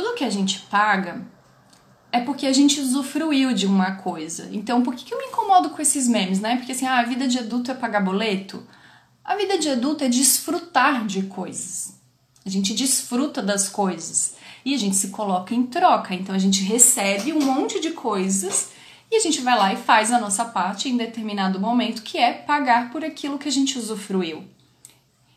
[0.00, 1.20] tudo que a gente paga
[2.10, 4.48] é porque a gente usufruiu de uma coisa.
[4.50, 6.56] Então, por que, que eu me incomodo com esses memes, né?
[6.56, 8.66] Porque assim, ah, a vida de adulto é pagar boleto.
[9.22, 12.00] A vida de adulto é desfrutar de coisas.
[12.44, 16.14] A gente desfruta das coisas e a gente se coloca em troca.
[16.14, 18.70] Então, a gente recebe um monte de coisas
[19.10, 22.32] e a gente vai lá e faz a nossa parte em determinado momento, que é
[22.32, 24.44] pagar por aquilo que a gente usufruiu.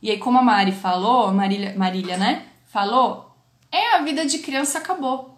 [0.02, 2.46] E aí, como a Mari falou, Marília, Marília, né?
[2.66, 3.33] Falou,
[3.74, 5.34] é a vida de criança acabou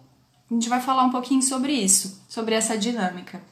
[0.50, 3.42] a gente vai falar um pouquinho sobre isso, sobre essa dinâmica.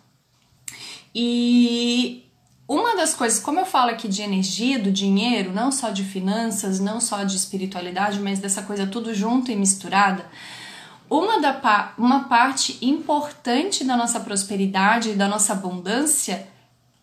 [1.13, 2.25] E
[2.69, 6.79] uma das coisas, como eu falo aqui de energia, do dinheiro, não só de finanças,
[6.79, 10.25] não só de espiritualidade, mas dessa coisa tudo junto e misturada,
[11.11, 16.49] uma, da, uma parte importante da nossa prosperidade e da nossa abundância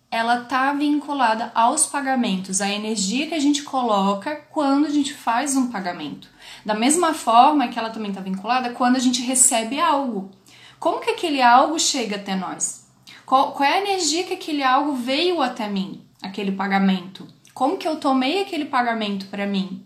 [0.10, 5.56] ela tá vinculada aos pagamentos, à energia que a gente coloca quando a gente faz
[5.56, 6.28] um pagamento.
[6.66, 10.32] Da mesma forma que ela também está vinculada quando a gente recebe algo.
[10.80, 12.88] Como que aquele algo chega até nós?
[13.26, 17.28] Qual, qual é a energia que aquele algo veio até mim, aquele pagamento?
[17.54, 19.86] Como que eu tomei aquele pagamento para mim?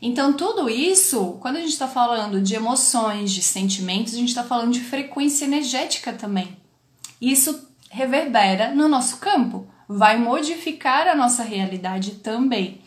[0.00, 4.42] Então, tudo isso, quando a gente está falando de emoções, de sentimentos, a gente está
[4.42, 6.56] falando de frequência energética também.
[7.20, 12.80] Isso reverbera no nosso campo, vai modificar a nossa realidade também.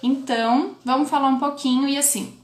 [0.00, 2.38] Então, vamos falar um pouquinho e assim.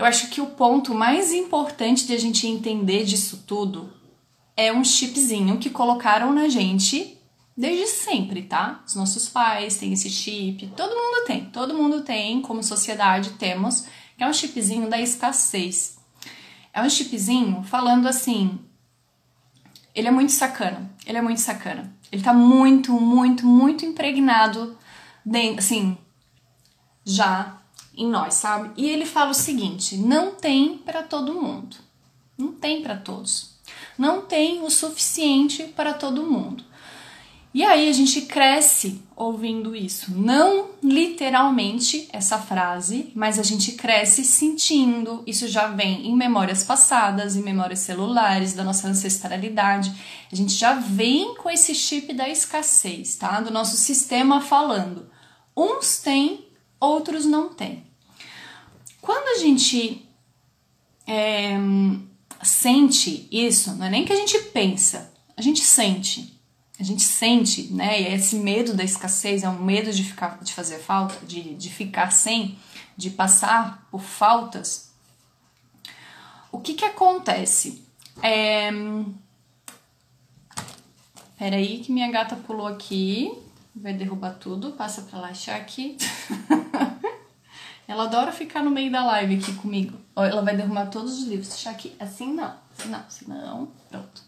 [0.00, 3.92] Eu acho que o ponto mais importante de a gente entender disso tudo
[4.56, 7.18] é um chipzinho que colocaram na gente
[7.54, 8.82] desde sempre, tá?
[8.86, 13.88] Os nossos pais têm esse chip, todo mundo tem, todo mundo tem, como sociedade temos,
[14.18, 15.98] é um chipzinho da escassez.
[16.72, 18.58] É um chipzinho falando assim,
[19.94, 20.90] ele é muito sacana.
[21.04, 21.94] Ele é muito sacana.
[22.10, 24.78] Ele tá muito, muito, muito impregnado,
[25.26, 25.98] dentro, assim,
[27.04, 27.59] já
[27.96, 28.70] em nós, sabe?
[28.76, 31.76] E ele fala o seguinte: não tem para todo mundo.
[32.36, 33.50] Não tem para todos.
[33.98, 36.64] Não tem o suficiente para todo mundo.
[37.52, 40.12] E aí a gente cresce ouvindo isso.
[40.12, 45.24] Não literalmente essa frase, mas a gente cresce sentindo.
[45.26, 49.92] Isso já vem em memórias passadas, em memórias celulares, da nossa ancestralidade.
[50.30, 53.40] A gente já vem com esse chip da escassez, tá?
[53.40, 55.10] Do nosso sistema falando.
[55.56, 56.46] Uns têm,
[56.78, 57.89] outros não têm.
[59.00, 60.06] Quando a gente
[61.06, 61.56] é,
[62.42, 66.40] sente isso, não é nem que a gente pensa, a gente sente
[66.80, 68.00] a gente sente, né?
[68.00, 71.68] E esse medo da escassez é um medo de ficar, de fazer falta, de, de
[71.68, 72.58] ficar sem,
[72.96, 74.90] de passar por faltas.
[76.50, 77.84] O que que acontece?
[78.22, 78.70] É...
[81.38, 83.30] Peraí que minha gata pulou aqui,
[83.76, 85.98] vai derrubar tudo, passa pra lá, aqui.
[87.90, 89.98] Ela adora ficar no meio da live aqui comigo.
[90.14, 91.66] Ela vai derrubar todos os livros.
[91.66, 94.22] aqui, assim não, assim não, assim não, pronto.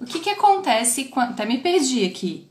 [0.00, 1.30] O que que acontece quando...
[1.30, 2.48] Até me perdi aqui.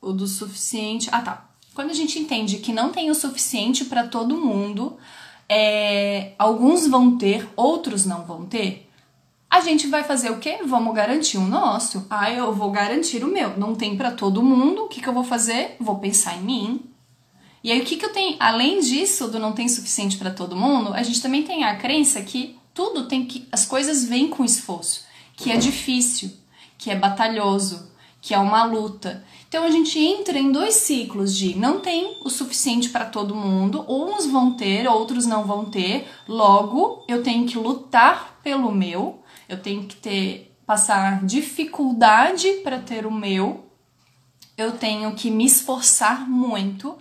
[0.00, 1.10] O do suficiente...
[1.12, 1.50] Ah, tá.
[1.74, 4.96] Quando a gente entende que não tem o suficiente para todo mundo,
[5.46, 6.32] é...
[6.38, 8.90] alguns vão ter, outros não vão ter,
[9.50, 10.60] a gente vai fazer o quê?
[10.64, 12.06] Vamos garantir o nosso.
[12.08, 13.58] Ah, eu vou garantir o meu.
[13.58, 14.84] Não tem para todo mundo.
[14.84, 15.76] O que, que eu vou fazer?
[15.78, 16.89] Vou pensar em mim.
[17.62, 18.36] E aí, o que, que eu tenho?
[18.40, 22.22] Além disso, do não tem suficiente para todo mundo, a gente também tem a crença
[22.22, 23.46] que tudo tem que.
[23.52, 25.04] As coisas vêm com esforço,
[25.36, 26.40] que é difícil
[26.80, 29.22] que é batalhoso, que é uma luta.
[29.46, 33.84] Então a gente entra em dois ciclos de não tem o suficiente para todo mundo,
[33.86, 36.08] uns vão ter, outros não vão ter.
[36.26, 43.04] Logo, eu tenho que lutar pelo meu, eu tenho que ter passar dificuldade para ter
[43.04, 43.66] o meu.
[44.56, 46.96] Eu tenho que me esforçar muito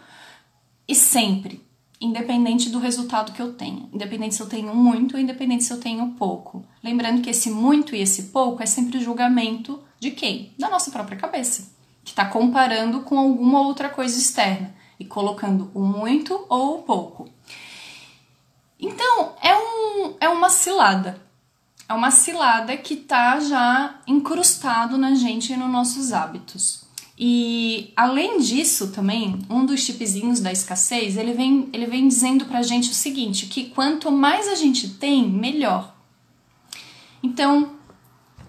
[0.90, 1.64] e sempre
[2.02, 5.80] independente do resultado que eu tenha, independente se eu tenho muito ou independente se eu
[5.80, 6.66] tenho pouco.
[6.84, 10.52] Lembrando que esse muito e esse pouco é sempre julgamento de quem?
[10.58, 11.72] Da nossa própria cabeça,
[12.04, 17.30] que está comparando com alguma outra coisa externa e colocando o muito ou o pouco.
[18.80, 21.22] Então, é, um, é uma cilada.
[21.88, 26.89] É uma cilada que está já incrustado na gente e nos nossos hábitos.
[27.22, 32.62] E além disso, também, um dos chipzinhos da escassez, ele vem, ele vem dizendo pra
[32.62, 35.94] gente o seguinte, que quanto mais a gente tem, melhor.
[37.22, 37.74] Então,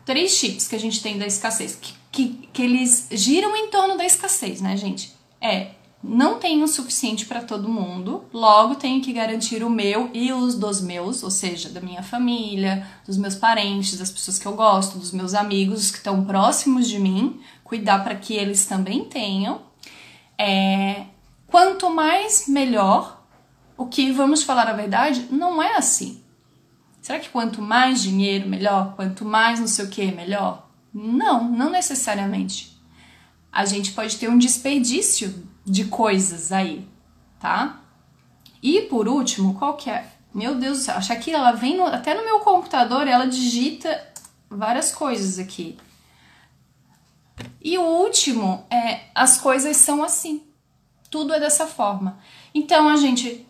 [0.04, 3.96] três chips que a gente tem da escassez, que, que, que eles giram em torno
[3.96, 5.12] da escassez, né, gente?
[5.40, 10.32] É não tenho o suficiente para todo mundo, logo tenho que garantir o meu e
[10.32, 14.54] os dos meus, ou seja, da minha família, dos meus parentes, das pessoas que eu
[14.54, 19.60] gosto, dos meus amigos que estão próximos de mim, cuidar para que eles também tenham.
[20.38, 21.04] É,
[21.46, 23.22] quanto mais, melhor.
[23.76, 26.22] O que, vamos falar a verdade, não é assim.
[27.02, 28.94] Será que quanto mais dinheiro, melhor?
[28.96, 30.66] Quanto mais não sei o que, melhor?
[30.92, 32.78] Não, não necessariamente.
[33.52, 36.88] A gente pode ter um desperdício de coisas aí,
[37.38, 37.80] tá?
[38.62, 40.06] E por último, qual que é?
[40.32, 44.08] Meu Deus do céu, a Shakira, ela vem no, até no meu computador, ela digita
[44.48, 45.76] várias coisas aqui.
[47.60, 50.42] E o último é as coisas são assim.
[51.10, 52.18] Tudo é dessa forma.
[52.54, 53.46] Então a gente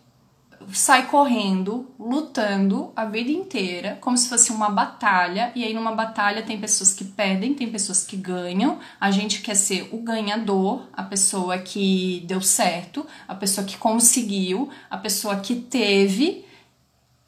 [0.71, 6.43] sai correndo, lutando a vida inteira, como se fosse uma batalha, e aí numa batalha
[6.43, 8.79] tem pessoas que perdem, tem pessoas que ganham.
[8.99, 14.69] A gente quer ser o ganhador, a pessoa que deu certo, a pessoa que conseguiu,
[14.89, 16.45] a pessoa que teve,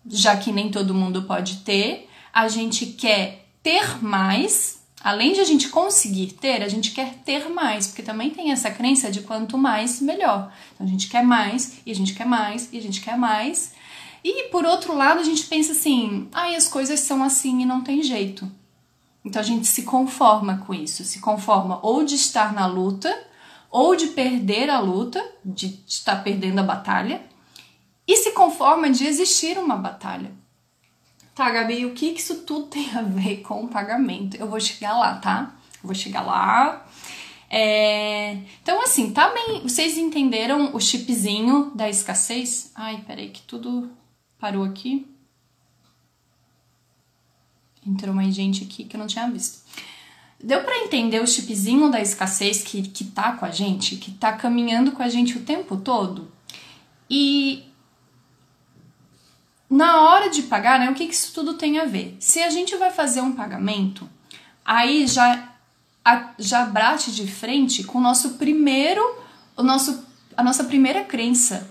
[0.07, 2.09] já que nem todo mundo pode ter.
[2.31, 7.49] A gente quer ter mais, além de a gente conseguir ter, a gente quer ter
[7.49, 10.51] mais, porque também tem essa crença de quanto mais, melhor.
[10.73, 13.73] Então a gente quer mais, e a gente quer mais, e a gente quer mais.
[14.23, 17.65] E por outro lado, a gente pensa assim: ai, ah, as coisas são assim e
[17.65, 18.49] não tem jeito.
[19.25, 23.13] Então a gente se conforma com isso, se conforma ou de estar na luta,
[23.69, 27.21] ou de perder a luta, de estar perdendo a batalha,
[28.07, 30.31] e se conforma de existir uma batalha.
[31.35, 34.37] Tá, Gabi, o que isso tudo tem a ver com o pagamento?
[34.37, 35.55] Eu vou chegar lá, tá?
[35.81, 36.85] Eu vou chegar lá.
[37.49, 38.37] É...
[38.61, 39.61] Então, assim, tá bem.
[39.61, 42.71] Vocês entenderam o chipzinho da escassez?
[42.75, 43.91] Ai, peraí, que tudo
[44.37, 45.07] parou aqui.
[47.85, 49.63] Entrou mais gente aqui que eu não tinha visto.
[50.41, 54.33] Deu para entender o chipzinho da escassez que, que tá com a gente, que tá
[54.33, 56.31] caminhando com a gente o tempo todo?
[57.09, 57.63] E
[59.73, 62.15] na hora de pagar, né, o que, que isso tudo tem a ver?
[62.19, 64.07] Se a gente vai fazer um pagamento,
[64.63, 65.49] aí já,
[66.05, 69.01] a, já bate de frente com o nosso primeiro,
[69.57, 70.05] o nosso,
[70.37, 71.67] a nossa primeira crença.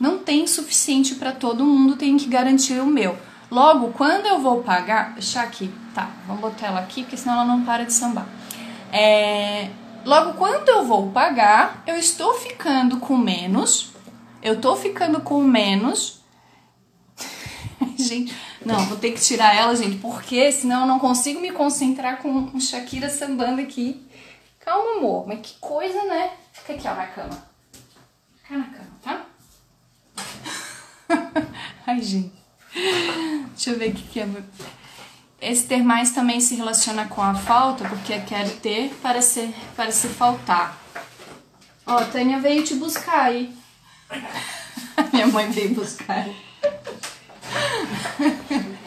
[0.00, 3.16] Não tem suficiente para todo mundo, tem que garantir o meu.
[3.48, 7.44] Logo, quando eu vou pagar, deixar aqui, tá, vamos botar ela aqui, porque senão ela
[7.44, 8.26] não para de sambar.
[8.92, 9.70] É,
[10.04, 13.92] logo, quando eu vou pagar, eu estou ficando com menos,
[14.42, 16.23] eu estou ficando com menos
[17.98, 18.34] gente,
[18.64, 22.28] não, vou ter que tirar ela, gente, porque senão eu não consigo me concentrar com
[22.28, 24.06] um Shakira sambando aqui.
[24.60, 26.30] Calma, amor, mas que coisa, né?
[26.52, 27.46] Fica aqui, ó, na cama.
[28.42, 29.26] Fica na cama, tá?
[31.86, 32.32] Ai, gente.
[32.74, 34.28] Deixa eu ver o que, que é.
[35.40, 39.92] Esse ter mais também se relaciona com a falta, porque quero ter para ser, para
[39.92, 40.78] se faltar.
[41.86, 43.54] Ó, Tânia veio te buscar aí.
[45.12, 46.26] Minha mãe veio buscar.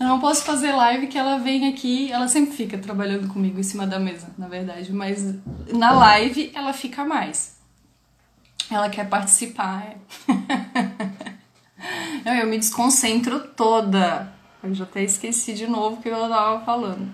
[0.00, 3.62] Eu não posso fazer live que ela vem aqui, ela sempre fica trabalhando comigo em
[3.62, 5.34] cima da mesa, na verdade, mas
[5.72, 7.58] na live ela fica mais.
[8.70, 9.84] Ela quer participar.
[9.84, 9.96] É.
[12.24, 14.32] Não, eu me desconcentro toda.
[14.62, 17.10] Eu já até esqueci de novo o que eu tava falando.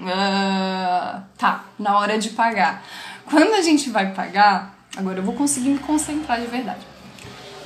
[0.00, 2.82] Uh, tá, na hora de pagar.
[3.26, 6.91] Quando a gente vai pagar, agora eu vou conseguir me concentrar de verdade.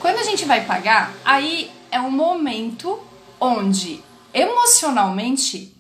[0.01, 3.01] Quando a gente vai pagar, aí é um momento
[3.41, 4.03] onde
[4.33, 5.75] emocionalmente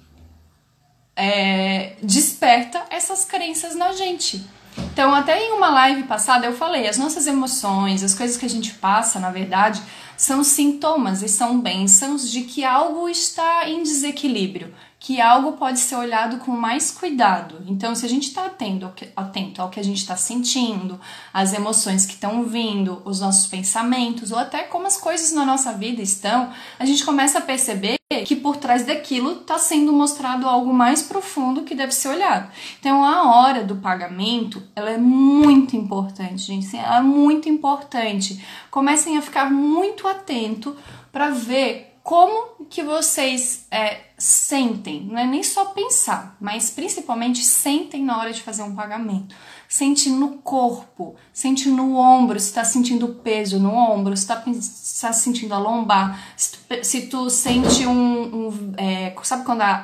[1.14, 4.44] é, desperta essas crenças na gente.
[4.78, 8.50] Então, até em uma live passada eu falei, as nossas emoções, as coisas que a
[8.50, 9.82] gente passa, na verdade,
[10.16, 15.96] são sintomas e são bênçãos de que algo está em desequilíbrio, que algo pode ser
[15.96, 17.62] olhado com mais cuidado.
[17.66, 20.98] Então, se a gente está atento, atento ao que a gente está sentindo,
[21.32, 25.72] as emoções que estão vindo, os nossos pensamentos, ou até como as coisas na nossa
[25.72, 30.72] vida estão, a gente começa a perceber que por trás daquilo está sendo mostrado algo
[30.72, 32.50] mais profundo que deve ser olhado.
[32.78, 36.76] Então, a hora do pagamento, ela é muito importante, gente.
[36.76, 38.44] Ela é muito importante.
[38.70, 40.76] Comecem a ficar muito atento
[41.10, 48.02] para ver como que vocês é, sentem, não é nem só pensar, mas principalmente sentem
[48.02, 49.34] na hora de fazer um pagamento.
[49.68, 55.12] Sente no corpo, sente no ombro, se está sentindo peso no ombro, se está tá
[55.12, 58.48] sentindo a lombar, se tu, se tu sente um.
[58.48, 59.82] um é, sabe quando a,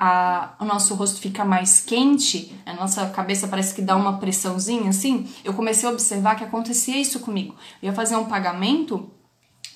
[0.59, 4.89] a, o nosso rosto fica mais quente, a nossa cabeça parece que dá uma pressãozinha
[4.89, 5.29] assim?
[5.45, 7.55] Eu comecei a observar que acontecia isso comigo.
[7.83, 9.11] Eu ia fazer um pagamento,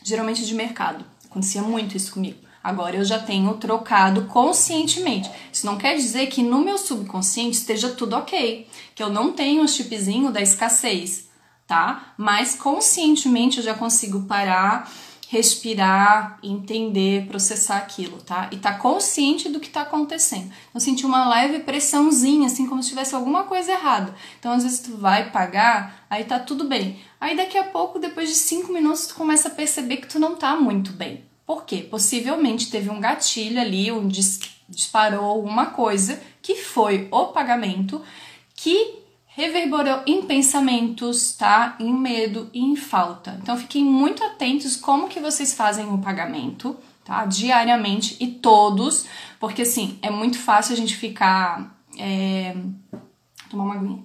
[0.03, 1.05] geralmente de mercado
[1.37, 2.39] Acontecia muito isso comigo.
[2.67, 5.31] Agora eu já tenho trocado conscientemente.
[5.53, 9.63] Isso não quer dizer que no meu subconsciente esteja tudo ok, que eu não tenho
[9.63, 11.29] o chipzinho da escassez,
[11.65, 12.13] tá?
[12.19, 14.91] Mas conscientemente eu já consigo parar
[15.29, 18.49] respirar, entender, processar aquilo, tá?
[18.53, 20.53] E tá consciente do que tá acontecendo.
[20.73, 24.15] Eu senti uma leve pressãozinha, assim, como se tivesse alguma coisa errada.
[24.39, 27.01] Então, às vezes, tu vai pagar, aí tá tudo bem.
[27.21, 30.37] Aí, daqui a pouco, depois de cinco minutos, tu começa a perceber que tu não
[30.37, 31.25] tá muito bem.
[31.47, 31.79] Por quê?
[31.79, 38.03] Possivelmente teve um gatilho ali, um dis disparou alguma coisa que foi o pagamento
[38.55, 41.77] que reverberou em pensamentos, tá?
[41.79, 43.39] Em medo e em falta.
[43.41, 47.25] Então fiquem muito atentos como que vocês fazem o pagamento, tá?
[47.27, 49.07] Diariamente e todos,
[49.39, 51.79] porque assim, é muito fácil a gente ficar.
[51.99, 52.57] É...
[53.49, 54.05] Tomar uma aguinha.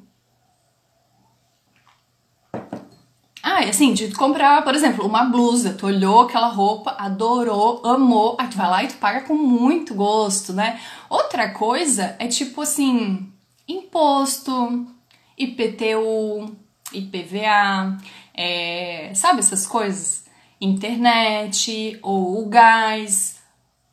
[3.43, 8.37] Ah, e assim, de comprar, por exemplo, uma blusa, tu olhou aquela roupa, adorou, amou,
[8.39, 10.79] aí tu vai lá e tu paga com muito gosto, né?
[11.09, 13.31] Outra coisa é tipo assim,
[13.67, 14.85] imposto,
[15.37, 16.55] IPTU,
[16.93, 17.97] IPVA,
[18.33, 20.25] é, sabe essas coisas?
[20.59, 23.39] Internet ou o gás,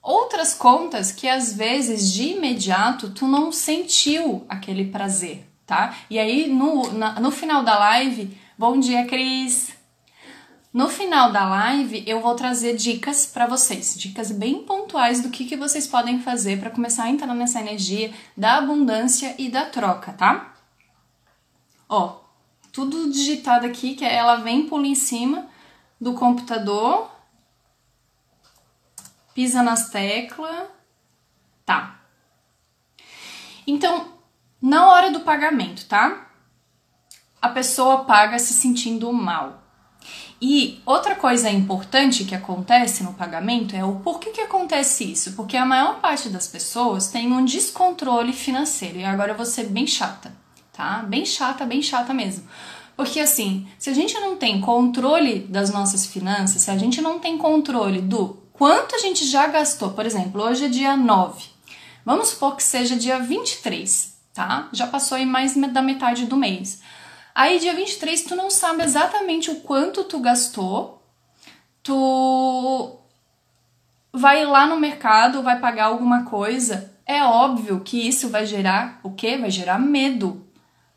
[0.03, 5.97] outras contas que às vezes de imediato tu não sentiu aquele prazer, tá?
[6.11, 9.73] E aí no, na, no final da live Bom dia, Cris!
[10.75, 15.45] No final da live, eu vou trazer dicas para vocês, dicas bem pontuais do que,
[15.45, 20.13] que vocês podem fazer para começar a entrar nessa energia da abundância e da troca,
[20.13, 20.57] tá?
[21.89, 22.17] Ó,
[22.73, 25.49] tudo digitado aqui, que ela vem pula em cima
[26.01, 27.09] do computador,
[29.35, 30.69] pisa nas teclas,
[31.65, 32.01] tá?
[33.65, 34.19] Então,
[34.61, 36.28] na hora do pagamento, tá?
[37.41, 39.63] A pessoa paga se sentindo mal.
[40.41, 45.33] E outra coisa importante que acontece no pagamento é o porquê que acontece isso?
[45.33, 48.99] Porque a maior parte das pessoas tem um descontrole financeiro.
[48.99, 50.33] E agora eu vou ser bem chata,
[50.73, 51.03] tá?
[51.03, 52.47] Bem chata, bem chata mesmo.
[52.97, 57.19] Porque assim, se a gente não tem controle das nossas finanças, se a gente não
[57.19, 61.45] tem controle do quanto a gente já gastou, por exemplo, hoje é dia 9.
[62.05, 64.69] Vamos supor que seja dia 23, tá?
[64.73, 66.81] Já passou aí mais da metade do mês.
[67.39, 71.01] Aí dia 23 tu não sabe exatamente o quanto tu gastou.
[71.85, 72.99] Tu
[74.13, 76.93] vai lá no mercado, vai pagar alguma coisa.
[77.07, 79.37] É óbvio que isso vai gerar o quê?
[79.37, 80.45] Vai gerar medo.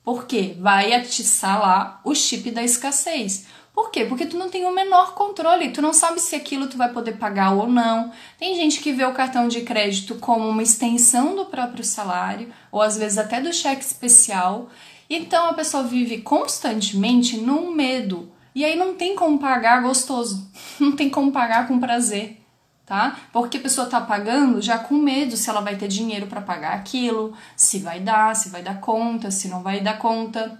[0.04, 0.58] Por quê?
[0.60, 3.46] Vai atiçar lá o chip da escassez.
[3.72, 4.06] Por quê?
[4.06, 7.18] Porque tu não tem o menor controle, tu não sabe se aquilo tu vai poder
[7.18, 8.12] pagar ou não.
[8.40, 12.82] Tem gente que vê o cartão de crédito como uma extensão do próprio salário, ou
[12.82, 14.72] às vezes até do cheque especial,
[15.16, 18.32] então a pessoa vive constantemente num medo.
[18.54, 20.50] E aí não tem como pagar gostoso,
[20.80, 22.42] não tem como pagar com prazer,
[22.86, 23.18] tá?
[23.32, 26.74] Porque a pessoa tá pagando já com medo se ela vai ter dinheiro para pagar
[26.74, 30.60] aquilo, se vai dar, se vai dar conta, se não vai dar conta,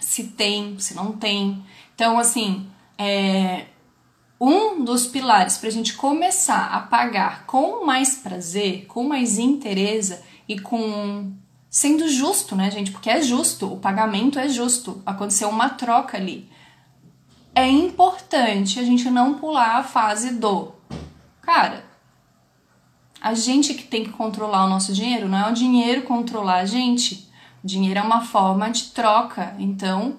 [0.00, 1.62] se tem, se não tem.
[1.94, 3.66] Então, assim, é,
[4.40, 10.18] um dos pilares para a gente começar a pagar com mais prazer, com mais interesse
[10.48, 11.30] e com
[11.70, 12.90] sendo justo, né, gente?
[12.90, 16.50] Porque é justo, o pagamento é justo, aconteceu uma troca ali.
[17.54, 20.72] É importante a gente não pular a fase do
[21.40, 21.84] cara.
[23.20, 26.64] A gente que tem que controlar o nosso dinheiro, não é o dinheiro controlar a
[26.64, 27.30] gente.
[27.62, 30.16] O dinheiro é uma forma de troca, então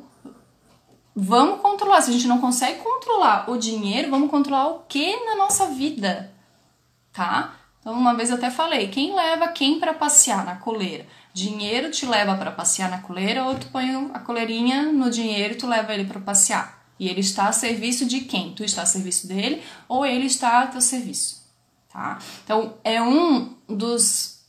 [1.15, 2.01] vamos controlar.
[2.01, 6.31] Se a gente não consegue controlar o dinheiro, vamos controlar o que na nossa vida,
[7.11, 7.55] tá?
[7.79, 11.07] Então, uma vez eu até falei, quem leva quem para passear na coleira?
[11.33, 15.57] Dinheiro te leva para passear na coleira ou tu põe a coleirinha no dinheiro e
[15.57, 16.81] tu leva ele para passear?
[16.99, 18.53] E ele está a serviço de quem?
[18.53, 21.41] Tu está a serviço dele ou ele está a teu serviço,
[21.91, 22.19] tá?
[22.43, 24.41] Então, é um dos,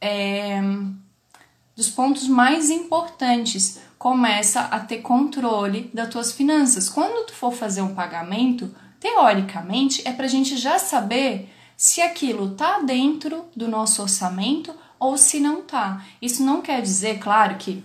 [0.00, 0.60] é,
[1.74, 3.80] dos pontos mais importantes.
[3.96, 6.90] Começa a ter controle das tuas finanças.
[6.90, 12.50] Quando tu for fazer um pagamento, teoricamente, é para a gente já saber se aquilo
[12.50, 14.74] tá dentro do nosso orçamento
[15.04, 16.04] ou se não tá.
[16.20, 17.84] Isso não quer dizer, claro, que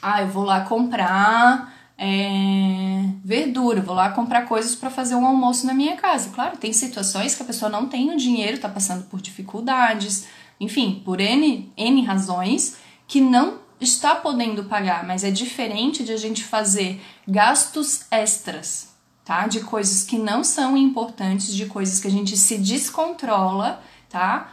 [0.00, 5.66] ah, eu vou lá comprar é, verdura, vou lá comprar coisas para fazer um almoço
[5.66, 6.30] na minha casa.
[6.30, 10.26] Claro, tem situações que a pessoa não tem o dinheiro, tá passando por dificuldades,
[10.58, 16.16] enfim, por N, N razões que não está podendo pagar, mas é diferente de a
[16.16, 18.92] gente fazer gastos extras
[19.24, 19.46] tá?
[19.46, 24.52] De coisas que não são importantes, de coisas que a gente se descontrola, tá?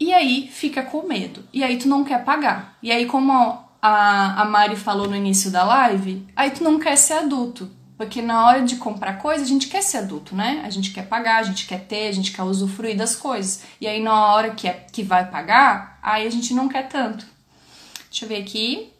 [0.00, 1.44] E aí fica com medo.
[1.52, 2.76] E aí tu não quer pagar.
[2.82, 3.32] E aí, como
[3.82, 7.70] a, a Mari falou no início da live, aí tu não quer ser adulto.
[7.98, 10.62] Porque na hora de comprar coisa, a gente quer ser adulto, né?
[10.64, 13.62] A gente quer pagar, a gente quer ter, a gente quer usufruir das coisas.
[13.78, 17.26] E aí, na hora que, é, que vai pagar, aí a gente não quer tanto.
[18.08, 18.90] Deixa eu ver aqui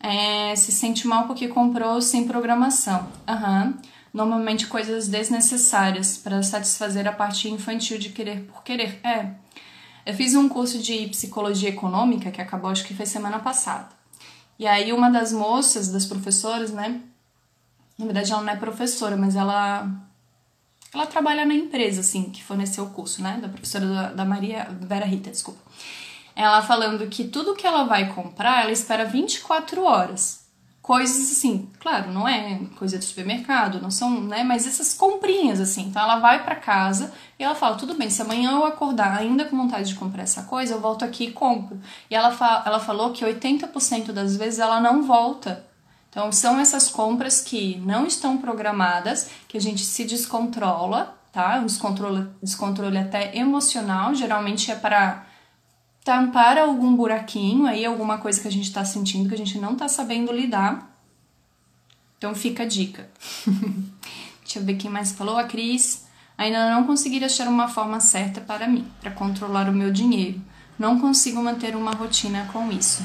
[0.00, 3.06] é, se sente mal porque comprou sem programação.
[3.28, 3.74] Uhum.
[4.12, 8.98] Normalmente coisas desnecessárias para satisfazer a parte infantil de querer por querer.
[9.04, 9.30] É.
[10.10, 13.88] Eu fiz um curso de psicologia econômica que acabou, acho que foi semana passada.
[14.58, 17.00] E aí uma das moças, das professoras, né?
[17.96, 19.88] Na verdade ela não é professora, mas ela
[20.92, 23.38] Ela trabalha na empresa, assim, que forneceu o curso, né?
[23.40, 25.60] Da professora da, da Maria Vera Rita, desculpa.
[26.34, 30.39] Ela falando que tudo que ela vai comprar, ela espera 24 horas.
[30.90, 34.42] Coisas assim, claro, não é coisa de supermercado, não são, né?
[34.42, 35.82] Mas essas comprinhas, assim.
[35.82, 39.44] Então ela vai para casa e ela fala: tudo bem, se amanhã eu acordar ainda
[39.44, 41.78] com vontade de comprar essa coisa, eu volto aqui e compro.
[42.10, 45.64] E ela, fa ela falou que 80% das vezes ela não volta
[46.10, 51.60] então, são essas compras que não estão programadas, que a gente se descontrola, tá?
[51.60, 55.24] Um descontrole, descontrole até emocional, geralmente é para
[56.04, 59.72] tampar algum buraquinho aí, alguma coisa que a gente está sentindo que a gente não
[59.72, 60.90] está sabendo lidar.
[62.18, 63.08] Então, fica a dica.
[64.42, 65.38] Deixa eu ver quem mais falou.
[65.38, 66.06] A Cris.
[66.36, 70.40] Ainda não consegui achar uma forma certa para mim, para controlar o meu dinheiro.
[70.78, 73.04] Não consigo manter uma rotina com isso.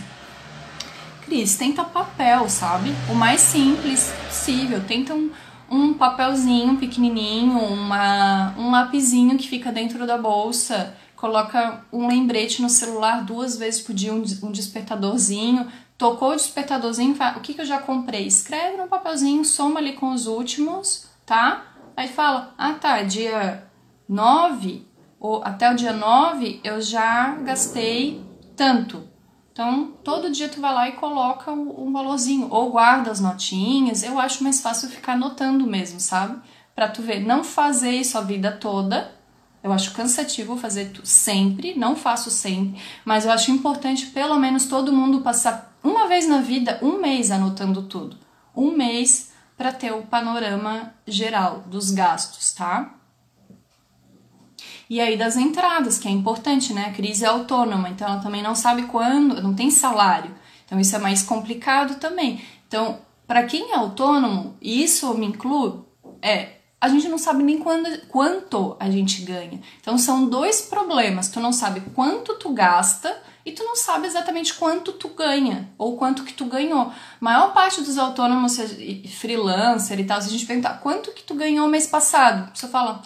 [1.26, 2.94] Cris, tenta papel, sabe?
[3.10, 4.82] O mais simples possível.
[4.86, 5.30] Tenta um,
[5.70, 10.96] um papelzinho pequenininho, uma, um lapisinho que fica dentro da bolsa.
[11.16, 15.68] Coloca um lembrete no celular duas vezes por dia, um, um despertadorzinho.
[15.98, 18.28] Tocou o despertadorzinho, fala, o que, que eu já comprei?
[18.28, 21.66] Escreve no papelzinho, soma ali com os últimos, tá?
[21.96, 23.66] Aí fala, ah tá, dia
[24.08, 24.86] 9,
[25.20, 28.22] ou até o dia 9 eu já gastei
[28.56, 29.15] tanto.
[29.56, 34.04] Então, todo dia tu vai lá e coloca um valorzinho, ou guarda as notinhas.
[34.04, 36.42] Eu acho mais fácil ficar anotando mesmo, sabe?
[36.76, 39.16] Pra tu ver, não fazer isso a vida toda.
[39.64, 44.92] Eu acho cansativo fazer sempre, não faço sempre, mas eu acho importante pelo menos todo
[44.92, 48.18] mundo passar uma vez na vida, um mês anotando tudo.
[48.54, 52.94] Um mês para ter o panorama geral dos gastos, tá?
[54.90, 56.86] E aí das entradas, que é importante, né?
[56.88, 60.34] A crise é autônoma, então ela também não sabe quando, não tem salário.
[60.66, 62.42] Então isso é mais complicado também.
[62.68, 65.80] Então, para quem é autônomo, e isso me inclui,
[66.22, 69.60] é a gente não sabe nem quando, quanto a gente ganha.
[69.82, 71.30] Então são dois problemas.
[71.30, 75.98] Tu não sabe quanto tu gasta e tu não sabe exatamente quanto tu ganha ou
[75.98, 76.92] quanto que tu ganhou.
[77.20, 78.58] Maior parte dos autônomos,
[79.20, 83.02] freelancer e tal, se a gente perguntar quanto que tu ganhou mês passado, você fala,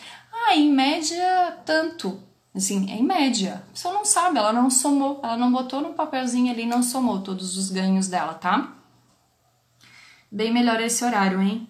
[0.49, 2.19] ah, em média, tanto.
[2.55, 3.63] Assim, em média.
[3.67, 7.21] A pessoa não sabe, ela não somou, ela não botou no papelzinho ali, não somou
[7.21, 8.73] todos os ganhos dela, tá?
[10.31, 11.67] Bem melhor esse horário, hein?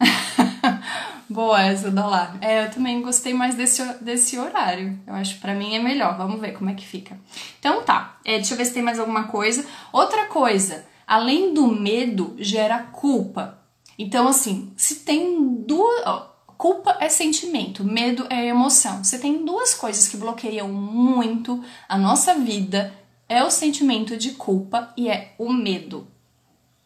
[1.28, 2.38] Boa essa, dólar.
[2.40, 4.98] É, eu também gostei mais desse, desse horário.
[5.06, 6.16] Eu acho pra mim é melhor.
[6.16, 7.18] Vamos ver como é que fica.
[7.58, 9.66] Então tá, é, deixa eu ver se tem mais alguma coisa.
[9.92, 13.58] Outra coisa, além do medo, gera culpa.
[13.98, 16.35] Então, assim, se tem duas.
[16.56, 19.04] Culpa é sentimento, medo é emoção.
[19.04, 22.94] Você tem duas coisas que bloqueiam muito a nossa vida:
[23.28, 26.06] é o sentimento de culpa e é o medo.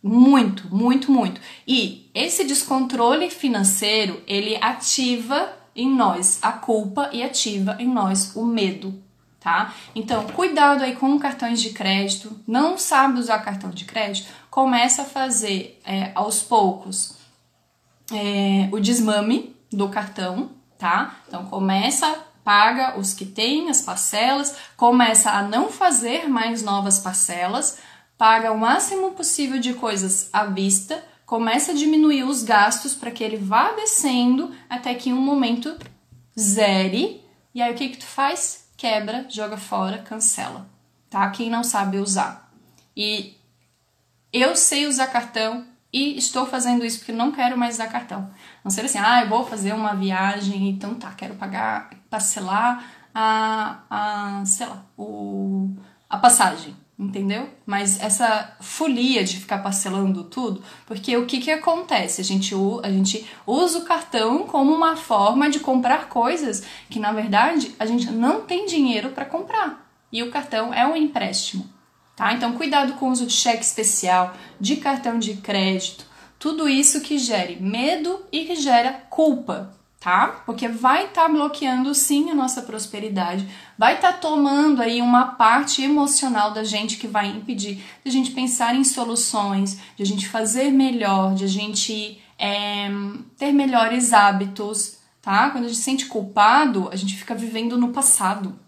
[0.03, 1.41] Muito, muito, muito.
[1.67, 8.45] E esse descontrole financeiro, ele ativa em nós a culpa e ativa em nós o
[8.45, 9.01] medo,
[9.39, 9.75] tá?
[9.95, 12.41] Então, cuidado aí com cartões de crédito.
[12.47, 14.29] Não sabe usar cartão de crédito?
[14.51, 17.15] Começa a fazer é, aos poucos
[18.11, 21.17] é, o desmame do cartão, tá?
[21.29, 27.79] Então começa, paga os que tem, as parcelas, começa a não fazer mais novas parcelas,
[28.19, 33.23] paga o máximo possível de coisas à vista, começa a diminuir os gastos para que
[33.23, 35.77] ele vá descendo até que em um momento
[36.39, 37.25] zere.
[37.55, 38.69] E aí o que que tu faz?
[38.77, 40.69] Quebra, joga fora, cancela,
[41.09, 41.31] tá?
[41.31, 42.53] Quem não sabe usar.
[42.97, 43.37] E
[44.33, 48.31] eu sei usar cartão, e estou fazendo isso porque não quero mais usar cartão.
[48.65, 53.81] Não ser assim, ah, eu vou fazer uma viagem, então tá, quero pagar, parcelar a,
[53.91, 55.71] a sei lá, o,
[56.09, 57.51] a passagem, entendeu?
[57.67, 62.21] Mas essa folia de ficar parcelando tudo, porque o que que acontece?
[62.21, 67.13] A gente, a gente usa o cartão como uma forma de comprar coisas que na
[67.13, 69.89] verdade a gente não tem dinheiro para comprar.
[70.13, 71.80] E o cartão é um empréstimo.
[72.21, 72.35] Tá?
[72.35, 76.05] Então, cuidado com o uso de cheque especial, de cartão de crédito,
[76.39, 80.43] tudo isso que gere medo e que gera culpa, tá?
[80.45, 85.29] Porque vai estar tá bloqueando sim a nossa prosperidade, vai estar tá tomando aí uma
[85.29, 90.07] parte emocional da gente que vai impedir de a gente pensar em soluções, de a
[90.07, 92.91] gente fazer melhor, de a gente é,
[93.39, 95.49] ter melhores hábitos, tá?
[95.49, 98.59] Quando a gente se sente culpado, a gente fica vivendo no passado.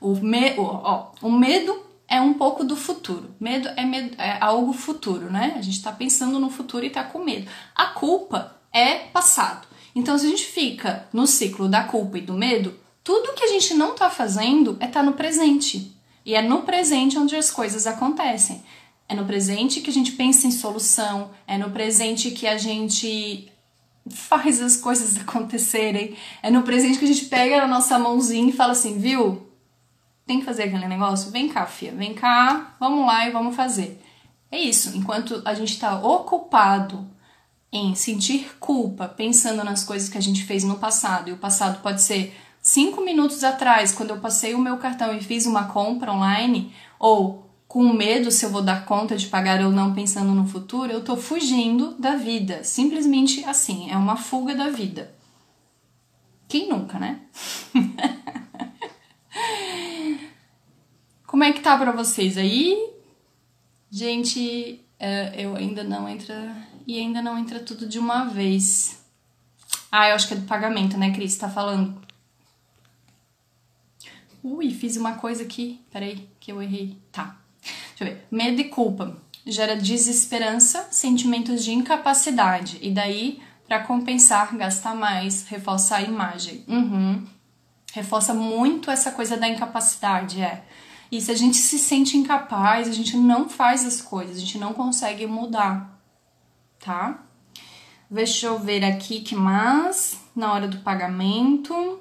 [0.00, 3.34] O, me, ó, o medo é um pouco do futuro.
[3.38, 5.54] Medo é, medo, é algo futuro, né?
[5.56, 7.48] A gente está pensando no futuro e está com medo.
[7.74, 9.68] A culpa é passado.
[9.94, 13.48] Então, se a gente fica no ciclo da culpa e do medo, tudo que a
[13.48, 15.94] gente não está fazendo é estar tá no presente.
[16.24, 18.62] E é no presente onde as coisas acontecem.
[19.08, 23.50] É no presente que a gente pensa em solução, é no presente que a gente
[24.10, 26.14] faz as coisas acontecerem.
[26.42, 29.47] É no presente que a gente pega na nossa mãozinha e fala assim, viu?
[30.28, 31.30] Tem que fazer aquele negócio?
[31.30, 33.98] Vem cá, fia, vem cá, vamos lá e vamos fazer.
[34.50, 34.94] É isso.
[34.94, 37.08] Enquanto a gente está ocupado
[37.72, 41.80] em sentir culpa, pensando nas coisas que a gente fez no passado, e o passado
[41.80, 46.12] pode ser cinco minutos atrás, quando eu passei o meu cartão e fiz uma compra
[46.12, 50.46] online, ou com medo se eu vou dar conta de pagar ou não pensando no
[50.46, 52.62] futuro, eu tô fugindo da vida.
[52.64, 55.10] Simplesmente assim, é uma fuga da vida.
[56.46, 57.18] Quem nunca, né?
[61.38, 62.76] Como é que tá para vocês aí?
[63.88, 66.52] Gente, é, eu ainda não entra
[66.84, 69.00] e ainda não entra tudo de uma vez.
[69.88, 71.38] Ah, eu acho que é do pagamento, né, Cris?
[71.38, 71.96] Tá falando.
[74.42, 75.80] Ui, fiz uma coisa aqui.
[75.92, 76.98] Peraí, que eu errei.
[77.12, 77.36] Tá.
[77.62, 78.26] Deixa eu ver.
[78.32, 82.80] Medo e culpa gera desesperança, sentimentos de incapacidade.
[82.82, 86.64] E daí, para compensar, gasta mais, reforça a imagem.
[86.66, 87.24] Uhum.
[87.92, 90.64] Reforça muito essa coisa da incapacidade, é.
[91.10, 94.58] E se a gente se sente incapaz, a gente não faz as coisas, a gente
[94.58, 95.98] não consegue mudar,
[96.78, 97.24] tá?
[98.10, 102.00] Deixa eu ver aqui que mais na hora do pagamento.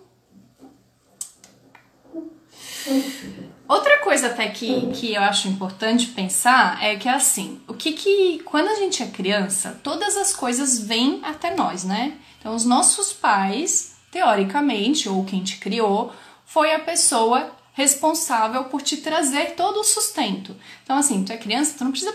[3.67, 8.39] Outra coisa até que, que eu acho importante pensar é que assim, o que que
[8.45, 12.17] quando a gente é criança, todas as coisas vêm até nós, né?
[12.39, 16.13] Então os nossos pais, teoricamente, ou quem te criou,
[16.45, 20.55] foi a pessoa responsável por te trazer todo o sustento.
[20.83, 22.11] Então, assim, tu é criança, tu não precisa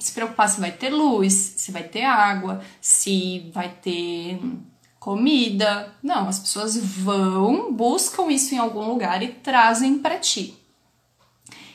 [0.00, 4.40] se preocupar se vai ter luz, se vai ter água, se vai ter
[4.98, 5.94] comida.
[6.02, 10.56] Não, as pessoas vão, buscam isso em algum lugar e trazem para ti.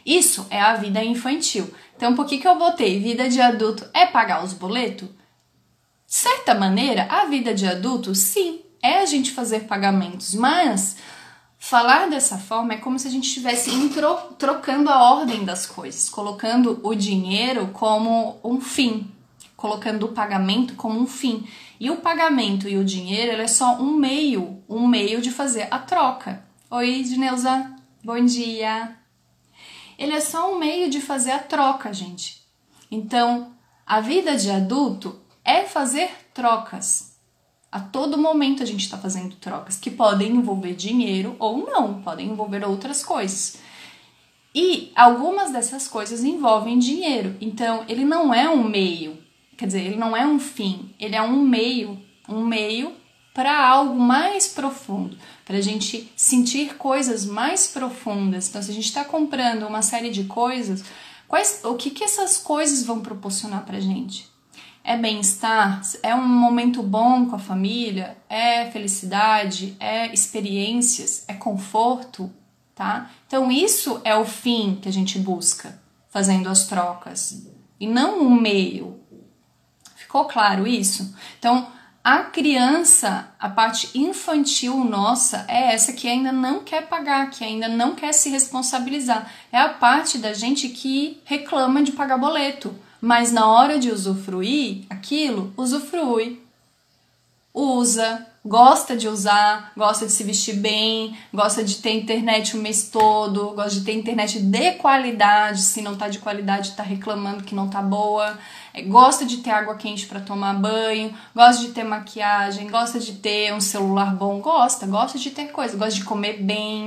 [0.05, 1.73] Isso é a vida infantil.
[1.95, 5.07] Então, por que, que eu botei vida de adulto é pagar os boletos?
[5.07, 10.97] De certa maneira, a vida de adulto, sim, é a gente fazer pagamentos, mas
[11.65, 13.71] Falar dessa forma é como se a gente estivesse
[14.37, 19.09] trocando a ordem das coisas, colocando o dinheiro como um fim,
[19.55, 21.47] colocando o pagamento como um fim.
[21.79, 25.69] E o pagamento e o dinheiro ele é só um meio, um meio de fazer
[25.71, 26.45] a troca.
[26.69, 27.73] Oi, Dineuza,
[28.03, 28.97] bom dia.
[29.97, 32.43] Ele é só um meio de fazer a troca, gente.
[32.91, 33.53] Então,
[33.85, 37.12] a vida de adulto é fazer trocas.
[37.73, 42.29] A todo momento a gente está fazendo trocas que podem envolver dinheiro ou não, podem
[42.29, 43.57] envolver outras coisas.
[44.53, 47.35] E algumas dessas coisas envolvem dinheiro.
[47.41, 49.17] Então, ele não é um meio,
[49.57, 52.93] quer dizer, ele não é um fim, ele é um meio, um meio
[53.33, 58.49] para algo mais profundo, para a gente sentir coisas mais profundas.
[58.49, 60.83] Então, se a gente está comprando uma série de coisas,
[61.27, 64.31] quais, o que, que essas coisas vão proporcionar para a gente?
[64.83, 72.29] É bem-estar, é um momento bom com a família, é felicidade, é experiências, é conforto,
[72.75, 73.09] tá?
[73.25, 77.47] Então isso é o fim que a gente busca fazendo as trocas
[77.79, 78.99] e não o meio.
[79.95, 81.15] Ficou claro isso?
[81.39, 81.67] Então,
[82.03, 87.69] a criança, a parte infantil nossa é essa que ainda não quer pagar, que ainda
[87.69, 89.31] não quer se responsabilizar.
[89.51, 94.85] É a parte da gente que reclama de pagar boleto mas na hora de usufruir
[94.89, 96.41] aquilo, usufrui,
[97.53, 102.87] usa, gosta de usar, gosta de se vestir bem, gosta de ter internet o mês
[102.89, 107.53] todo, gosta de ter internet de qualidade, se não tá de qualidade tá reclamando que
[107.53, 108.39] não tá boa,
[108.73, 113.15] é, gosta de ter água quente para tomar banho, gosta de ter maquiagem, gosta de
[113.15, 116.85] ter um celular bom, gosta, gosta de ter coisa, gosta de comer bem,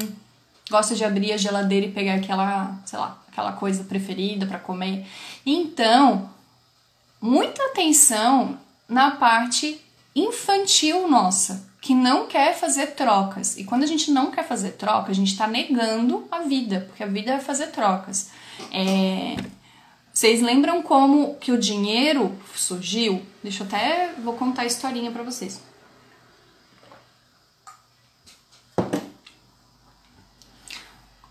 [0.70, 5.06] gosta de abrir a geladeira e pegar aquela, sei lá, aquela coisa preferida para comer.
[5.44, 6.30] Então,
[7.20, 9.78] muita atenção na parte
[10.14, 13.58] infantil nossa, que não quer fazer trocas.
[13.58, 17.02] E quando a gente não quer fazer troca, a gente está negando a vida, porque
[17.02, 18.30] a vida é fazer trocas.
[18.72, 19.36] É...
[20.10, 23.20] Vocês lembram como que o dinheiro surgiu?
[23.42, 25.60] Deixa eu até vou contar a historinha para vocês.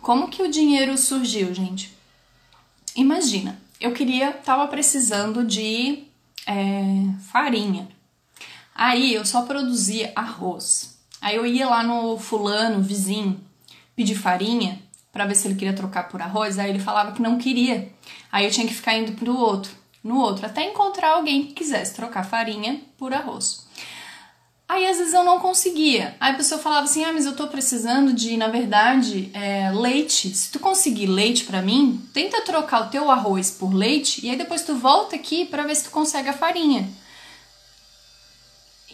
[0.05, 1.91] Como que o dinheiro surgiu, gente?
[2.95, 6.03] Imagina, eu queria, tava precisando de
[6.45, 6.53] é,
[7.31, 7.87] farinha.
[8.75, 10.95] Aí eu só produzia arroz.
[11.19, 13.43] Aí eu ia lá no fulano, vizinho,
[13.95, 14.79] pedir farinha
[15.11, 16.59] para ver se ele queria trocar por arroz.
[16.59, 17.91] Aí ele falava que não queria.
[18.31, 19.71] Aí eu tinha que ficar indo pro outro,
[20.03, 23.64] no outro, até encontrar alguém que quisesse trocar farinha por arroz.
[24.67, 26.15] Aí às vezes eu não conseguia.
[26.19, 30.29] Aí a pessoa falava assim: ah, mas eu tô precisando de, na verdade, é, leite.
[30.35, 34.35] Se tu conseguir leite para mim, tenta trocar o teu arroz por leite e aí
[34.35, 36.89] depois tu volta aqui para ver se tu consegue a farinha.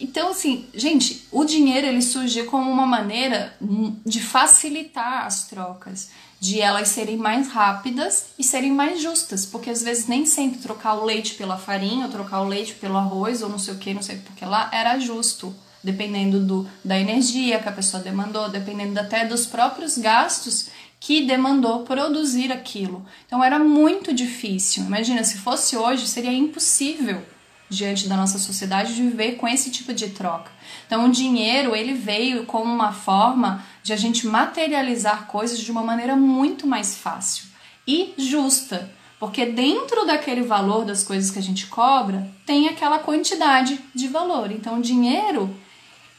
[0.01, 3.55] Então, assim, gente, o dinheiro ele surgiu como uma maneira
[4.03, 6.10] de facilitar as trocas,
[6.41, 10.95] de elas serem mais rápidas e serem mais justas, porque às vezes nem sempre trocar
[10.95, 13.93] o leite pela farinha, ou trocar o leite pelo arroz, ou não sei o que,
[13.93, 18.99] não sei porque lá, era justo, dependendo do, da energia que a pessoa demandou, dependendo
[18.99, 23.06] até dos próprios gastos que demandou produzir aquilo.
[23.27, 24.84] Então era muito difícil.
[24.84, 27.23] Imagina, se fosse hoje, seria impossível
[27.71, 30.51] diante da nossa sociedade de viver com esse tipo de troca.
[30.86, 35.81] Então o dinheiro, ele veio como uma forma de a gente materializar coisas de uma
[35.81, 37.45] maneira muito mais fácil
[37.88, 38.91] e justa.
[39.17, 44.51] Porque dentro daquele valor das coisas que a gente cobra, tem aquela quantidade de valor.
[44.51, 45.55] Então o dinheiro,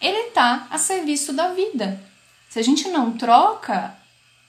[0.01, 2.03] ele está a serviço da vida.
[2.49, 3.95] Se a gente não troca,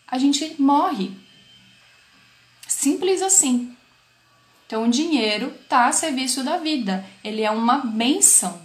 [0.07, 1.11] a gente morre.
[2.65, 3.75] Simples assim.
[4.73, 7.05] Então, o dinheiro está a serviço da vida.
[7.23, 8.59] Ele é uma benção.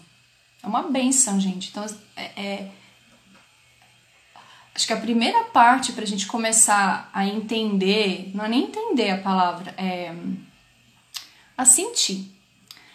[0.63, 1.69] É uma benção, gente.
[1.69, 1.85] Então,
[2.17, 2.71] é, é...
[4.75, 9.11] acho que a primeira parte para a gente começar a entender, não é nem entender
[9.11, 10.15] a palavra, é
[11.55, 12.35] a sentir.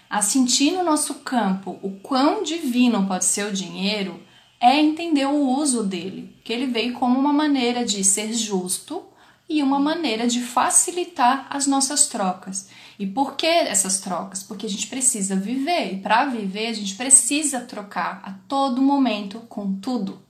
[0.10, 4.23] A sentir no nosso campo o quão divino pode ser o dinheiro
[4.60, 9.06] é entender o uso dele, que ele veio como uma maneira de ser justo
[9.47, 12.69] e uma maneira de facilitar as nossas trocas.
[12.97, 14.43] E por que essas trocas?
[14.43, 19.39] Porque a gente precisa viver e para viver a gente precisa trocar a todo momento
[19.41, 20.21] com tudo.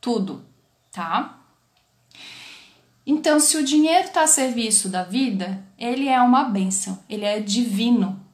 [0.00, 0.44] Tudo,
[0.90, 1.38] tá?
[3.06, 7.40] Então, se o dinheiro está a serviço da vida, ele é uma benção, ele é
[7.40, 8.24] divino,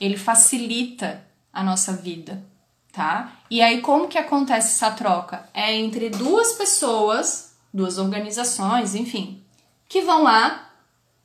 [0.00, 2.46] ele facilita a nossa vida
[2.98, 3.32] tá?
[3.48, 5.48] E aí como que acontece essa troca?
[5.54, 9.40] É entre duas pessoas, duas organizações, enfim,
[9.88, 10.67] que vão lá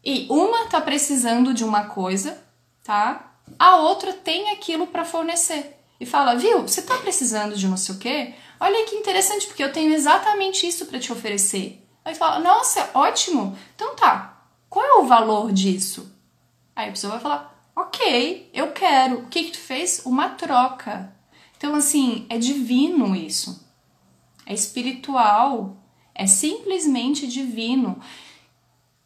[0.03, 2.43] e uma tá precisando de uma coisa,
[2.83, 3.33] tá?
[3.57, 5.79] A outra tem aquilo para fornecer.
[5.99, 8.33] E fala, viu, você tá precisando de não sei o quê?
[8.59, 11.81] Olha que interessante, porque eu tenho exatamente isso para te oferecer.
[12.03, 13.57] Aí fala, nossa, ótimo.
[13.75, 16.13] Então tá, qual é o valor disso?
[16.75, 19.19] Aí a pessoa vai falar, ok, eu quero.
[19.19, 20.01] O que que tu fez?
[20.05, 21.13] Uma troca.
[21.57, 23.65] Então, assim, é divino isso.
[24.45, 25.77] É espiritual.
[26.13, 28.01] É simplesmente divino.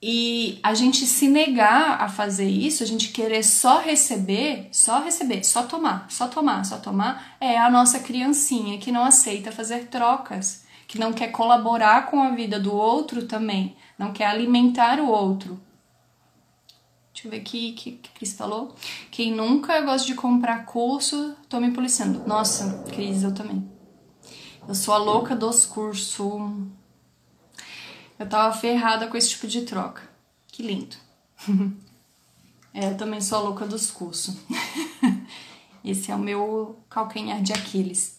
[0.01, 5.43] E a gente se negar a fazer isso, a gente querer só receber, só receber,
[5.43, 10.65] só tomar, só tomar, só tomar, é a nossa criancinha que não aceita fazer trocas,
[10.87, 15.59] que não quer colaborar com a vida do outro também, não quer alimentar o outro.
[17.11, 18.75] Deixa eu ver aqui o que, que Cris falou.
[19.09, 22.21] Quem nunca gosta de comprar curso, tô me policiando.
[22.27, 23.67] Nossa, Cris, eu também.
[24.67, 26.21] Eu sou a louca dos cursos.
[28.19, 30.01] Eu tava ferrada com esse tipo de troca.
[30.47, 30.95] Que lindo.
[32.73, 34.35] é, eu também sou a louca dos cursos.
[35.83, 38.17] Esse é o meu calcanhar de Aquiles.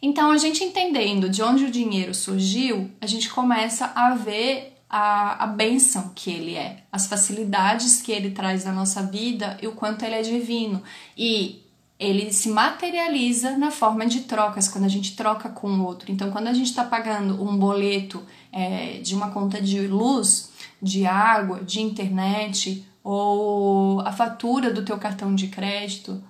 [0.00, 5.44] Então, a gente entendendo de onde o dinheiro surgiu, a gente começa a ver a,
[5.44, 9.72] a bênção que ele é, as facilidades que ele traz na nossa vida e o
[9.72, 10.82] quanto ele é divino.
[11.16, 11.65] E
[11.98, 16.12] ele se materializa na forma de trocas, quando a gente troca com o outro.
[16.12, 21.06] Então, quando a gente está pagando um boleto é, de uma conta de luz, de
[21.06, 26.22] água, de internet, ou a fatura do teu cartão de crédito,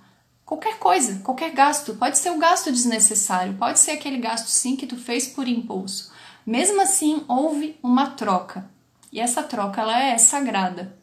[0.45, 4.77] qualquer coisa, qualquer gasto, pode ser o um gasto desnecessário, pode ser aquele gasto sim
[4.77, 6.13] que tu fez por impulso.
[6.47, 8.71] Mesmo assim, houve uma troca.
[9.13, 10.97] E essa troca ela é sagrada,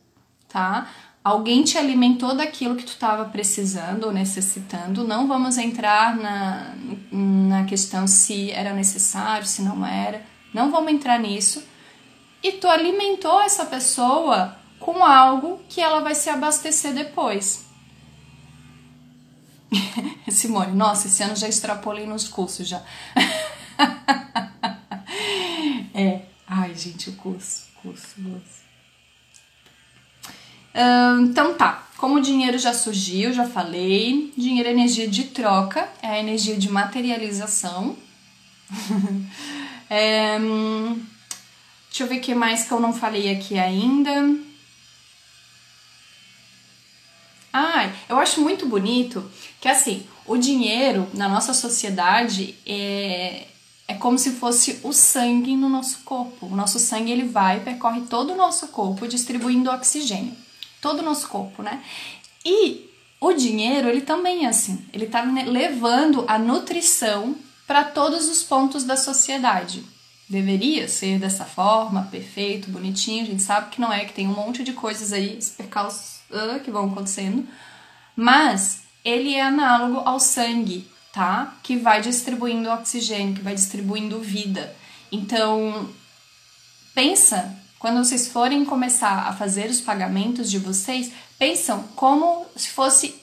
[0.48, 0.88] tá?
[1.24, 5.08] Alguém te alimentou daquilo que tu estava precisando ou necessitando.
[5.08, 6.76] Não vamos entrar na,
[7.12, 10.22] na questão se era necessário, se não era.
[10.54, 11.64] Não vamos entrar nisso.
[12.44, 17.66] E tu alimentou essa pessoa com algo que ela vai se abastecer depois.
[20.30, 22.82] Simone, nossa, esse ano já extrapolei nos cursos já.
[25.96, 26.26] É.
[26.48, 28.64] Ai, gente, o curso, curso, curso.
[31.22, 36.08] Então tá, como o dinheiro já surgiu, já falei, dinheiro é energia de troca, é
[36.08, 37.96] a energia de materialização.
[39.90, 40.40] é,
[41.90, 44.12] deixa eu ver o que mais que eu não falei aqui ainda.
[47.54, 49.24] Ai, eu acho muito bonito
[49.62, 53.46] que assim, o dinheiro na nossa sociedade é,
[53.88, 56.48] é como se fosse o sangue no nosso corpo.
[56.48, 60.43] O nosso sangue ele vai, percorre todo o nosso corpo, distribuindo oxigênio.
[60.84, 61.82] Todo o nosso corpo, né?
[62.46, 64.86] E o dinheiro, ele também é assim.
[64.92, 69.84] Ele está levando a nutrição para todos os pontos da sociedade.
[70.30, 73.24] Deveria ser dessa forma, perfeito, bonitinho.
[73.24, 76.60] A gente sabe que não é, que tem um monte de coisas aí, percalços uh,
[76.60, 77.48] que vão acontecendo.
[78.16, 81.56] Mas ele é análogo ao sangue tá?
[81.62, 84.76] Que vai distribuindo oxigênio, que vai distribuindo vida.
[85.12, 85.88] Então,
[86.94, 93.22] pensa, quando vocês forem começar a fazer os pagamentos de vocês, pensam como se fosse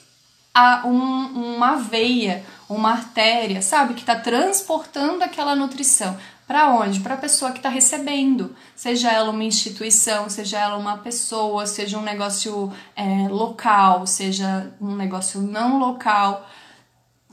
[0.53, 3.95] a um, uma veia, uma artéria, sabe?
[3.95, 6.15] Que está transportando aquela nutrição.
[6.45, 6.99] Para onde?
[6.99, 8.55] Para a pessoa que está recebendo.
[8.75, 14.95] Seja ela uma instituição, seja ela uma pessoa, seja um negócio é, local, seja um
[14.95, 16.47] negócio não local.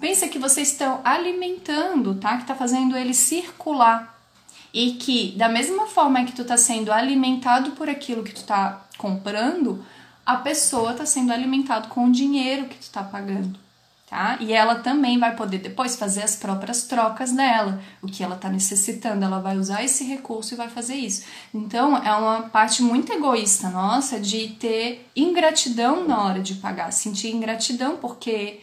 [0.00, 2.36] Pensa que vocês estão alimentando, tá?
[2.36, 4.17] Que está fazendo ele circular.
[4.72, 8.86] E que, da mesma forma que tu está sendo alimentado por aquilo que tu está
[8.98, 9.84] comprando,
[10.28, 13.58] a pessoa está sendo alimentado com o dinheiro que tu está pagando,
[14.10, 14.36] tá?
[14.40, 18.50] E ela também vai poder depois fazer as próprias trocas dela, o que ela está
[18.50, 21.24] necessitando, ela vai usar esse recurso e vai fazer isso.
[21.54, 27.34] Então é uma parte muito egoísta nossa de ter ingratidão na hora de pagar, sentir
[27.34, 28.60] ingratidão porque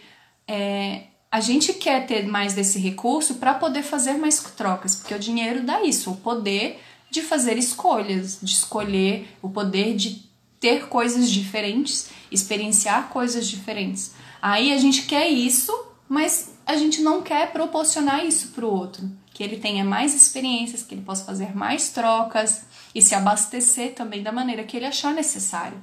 [0.48, 5.20] é, a gente quer ter mais desse recurso para poder fazer mais trocas, porque o
[5.20, 10.24] dinheiro dá isso, o poder de fazer escolhas, de escolher, o poder de
[10.60, 14.14] ter coisas diferentes, experienciar coisas diferentes.
[14.42, 15.72] Aí a gente quer isso,
[16.08, 20.84] mas a gente não quer proporcionar isso para o outro, que ele tenha mais experiências,
[20.84, 25.14] que ele possa fazer mais trocas e se abastecer também da maneira que ele achar
[25.14, 25.82] necessário.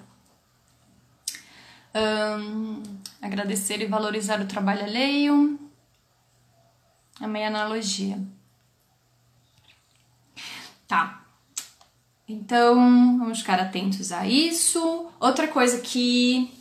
[1.94, 2.83] Um,
[3.22, 5.58] agradecer e valorizar o trabalho alheio.
[7.20, 8.18] A meia analogia.
[10.88, 11.24] Tá.
[12.28, 15.06] Então, vamos ficar atentos a isso.
[15.20, 16.52] Outra coisa que.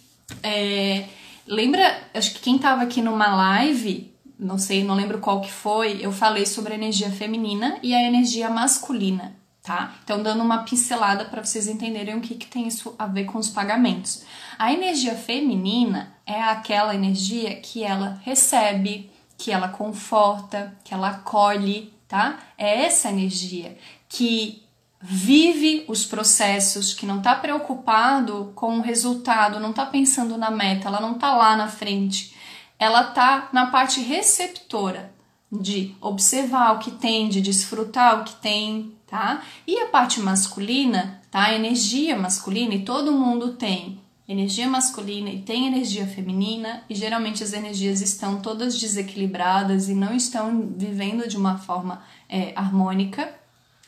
[0.44, 1.08] É,
[1.48, 6.00] lembra, acho que quem estava aqui numa live, não sei, não lembro qual que foi,
[6.02, 9.94] eu falei sobre a energia feminina e a energia masculina, tá?
[10.04, 13.38] Então, dando uma pincelada para vocês entenderem o que, que tem isso a ver com
[13.38, 14.24] os pagamentos.
[14.58, 21.94] A energia feminina é aquela energia que ela recebe, que ela conforta, que ela acolhe,
[22.08, 22.40] tá?
[22.58, 23.78] É essa energia
[24.10, 24.64] que
[25.00, 30.88] vive os processos, que não está preocupado com o resultado, não está pensando na meta,
[30.88, 32.36] ela não está lá na frente.
[32.78, 35.12] Ela está na parte receptora
[35.52, 39.44] de observar o que tem, de desfrutar o que tem, tá?
[39.68, 41.48] E a parte masculina, tá?
[41.48, 47.44] A energia masculina, e todo mundo tem energia masculina e tem energia feminina, e geralmente
[47.44, 53.30] as energias estão todas desequilibradas e não estão vivendo de uma forma é, harmônica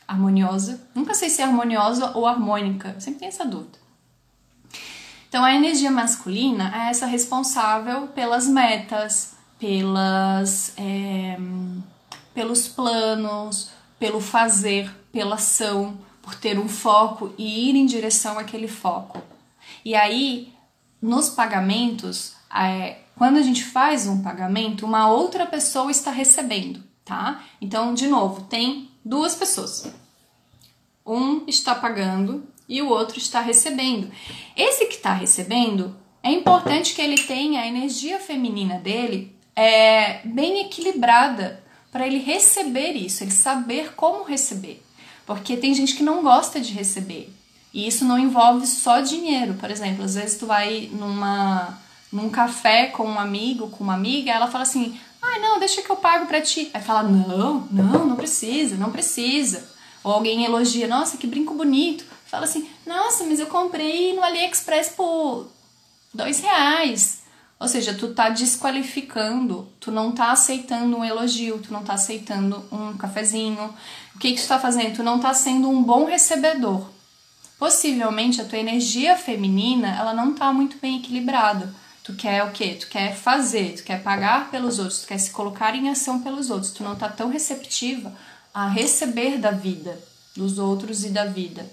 [0.06, 0.86] harmoniosa.
[0.94, 3.78] Nunca sei se é harmoniosa ou harmônica, sempre tenho essa dúvida.
[5.30, 11.38] Então, a energia masculina é essa responsável pelas metas, pelas, é,
[12.34, 18.66] pelos planos, pelo fazer, pela ação, por ter um foco e ir em direção àquele
[18.66, 19.22] foco.
[19.84, 20.52] E aí,
[21.00, 27.44] nos pagamentos, é, quando a gente faz um pagamento, uma outra pessoa está recebendo, tá?
[27.60, 29.94] Então, de novo, tem duas pessoas.
[31.06, 34.10] Um está pagando e o outro está recebendo.
[34.56, 40.62] Esse que está recebendo, é importante que ele tenha a energia feminina dele é, bem
[40.62, 44.83] equilibrada para ele receber isso, ele saber como receber.
[45.26, 47.32] Porque tem gente que não gosta de receber.
[47.72, 49.54] E isso não envolve só dinheiro.
[49.54, 51.76] Por exemplo, às vezes tu vai numa,
[52.12, 55.90] num café com um amigo, com uma amiga, ela fala assim: Ai, não, deixa que
[55.90, 56.70] eu pago pra ti.
[56.72, 59.68] Aí fala: Não, não, não precisa, não precisa.
[60.04, 62.04] Ou alguém elogia: Nossa, que brinco bonito.
[62.26, 65.48] Fala assim: Nossa, mas eu comprei no AliExpress por
[66.12, 67.23] dois reais.
[67.58, 72.64] Ou seja, tu tá desqualificando, tu não tá aceitando um elogio, tu não tá aceitando
[72.70, 73.74] um cafezinho.
[74.14, 74.96] O que que tu tá fazendo?
[74.96, 76.86] Tu não tá sendo um bom recebedor.
[77.58, 81.74] Possivelmente a tua energia feminina, ela não tá muito bem equilibrada.
[82.02, 82.76] Tu quer o quê?
[82.78, 86.50] Tu quer fazer, tu quer pagar pelos outros, tu quer se colocar em ação pelos
[86.50, 86.72] outros.
[86.72, 88.12] Tu não tá tão receptiva
[88.52, 89.98] a receber da vida,
[90.36, 91.64] dos outros e da vida.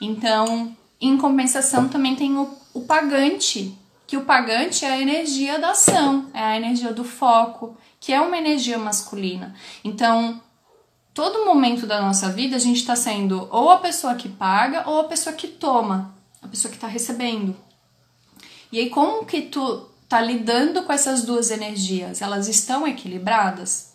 [0.00, 5.70] Então, em compensação, também tem o, o pagante, que o pagante é a energia da
[5.70, 9.54] ação, é a energia do foco, que é uma energia masculina.
[9.82, 10.40] Então,
[11.12, 15.00] todo momento da nossa vida a gente está sendo ou a pessoa que paga ou
[15.00, 17.56] a pessoa que toma, a pessoa que está recebendo.
[18.70, 22.22] E aí, como que tu tá lidando com essas duas energias?
[22.22, 23.94] Elas estão equilibradas?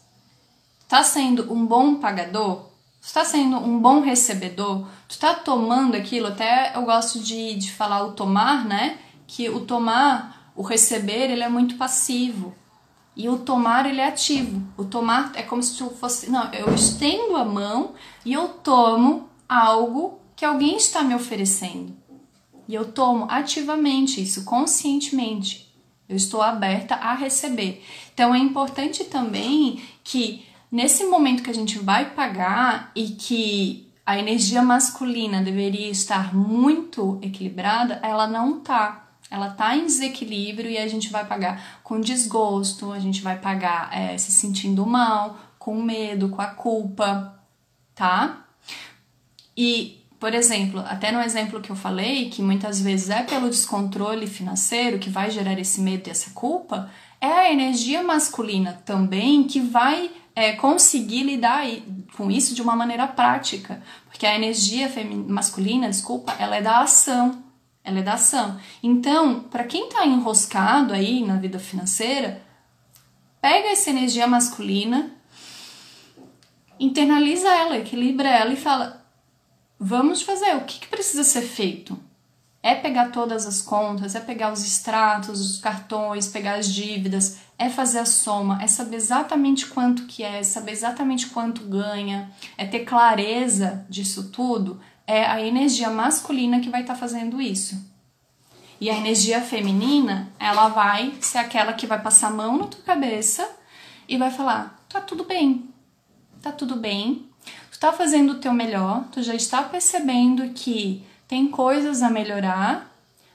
[0.89, 2.66] Tá sendo um bom pagador?
[3.01, 4.88] Tu tá sendo um bom recebedor?
[5.07, 6.28] Tu tá tomando aquilo?
[6.28, 8.97] Até eu gosto de, de falar o tomar, né?
[9.34, 12.54] Que o tomar, o receber, ele é muito passivo.
[13.16, 14.62] E o tomar, ele é ativo.
[14.76, 16.30] O tomar é como se fosse.
[16.30, 17.94] Não, eu estendo a mão
[18.26, 21.96] e eu tomo algo que alguém está me oferecendo.
[22.68, 25.74] E eu tomo ativamente isso, conscientemente.
[26.10, 27.82] Eu estou aberta a receber.
[28.14, 34.18] Então é importante também que nesse momento que a gente vai pagar e que a
[34.20, 39.01] energia masculina deveria estar muito equilibrada, ela não tá.
[39.32, 43.90] Ela tá em desequilíbrio e a gente vai pagar com desgosto, a gente vai pagar
[43.98, 47.40] é, se sentindo mal, com medo, com a culpa,
[47.96, 48.46] tá?
[49.56, 54.28] E, por exemplo, até no exemplo que eu falei, que muitas vezes é pelo descontrole
[54.28, 59.62] financeiro que vai gerar esse medo e essa culpa, é a energia masculina também que
[59.62, 61.66] vai é, conseguir lidar
[62.18, 63.82] com isso de uma maneira prática.
[64.08, 64.92] Porque a energia
[65.28, 67.44] masculina, desculpa, ela é da ação.
[67.84, 68.60] Ela é da ação.
[68.82, 72.42] Então, para quem está enroscado aí na vida financeira,
[73.42, 75.12] pega essa energia masculina,
[76.80, 79.04] internaliza ela, equilibra ela e fala:
[79.80, 81.98] vamos fazer, o que, que precisa ser feito?
[82.64, 87.68] É pegar todas as contas, é pegar os extratos, os cartões, pegar as dívidas, é
[87.70, 92.82] fazer a soma, é saber exatamente quanto que é, saber exatamente quanto ganha, é ter
[92.82, 94.80] clareza disso tudo,
[95.12, 97.76] é a energia masculina que vai estar tá fazendo isso.
[98.80, 102.82] E a energia feminina, ela vai ser aquela que vai passar a mão na tua
[102.82, 103.47] cabeça
[104.07, 105.70] e vai falar: tá tudo bem,
[106.41, 107.26] tá tudo bem,
[107.72, 112.89] tu tá fazendo o teu melhor, tu já está percebendo que tem coisas a melhorar.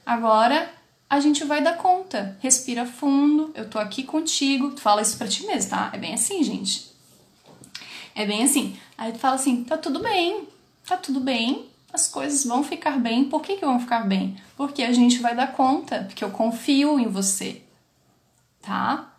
[0.07, 0.73] Agora
[1.11, 2.39] a gente vai dar conta.
[2.41, 4.71] Respira fundo, eu tô aqui contigo.
[4.71, 5.91] Tu fala isso pra ti mesmo, tá?
[5.93, 6.91] É bem assim, gente.
[8.15, 8.79] É bem assim.
[8.97, 10.49] Aí tu fala assim: tá tudo bem,
[10.87, 13.25] tá tudo bem, as coisas vão ficar bem.
[13.25, 14.37] Por que, que vão ficar bem?
[14.57, 17.63] Porque a gente vai dar conta, porque eu confio em você,
[18.63, 19.13] tá?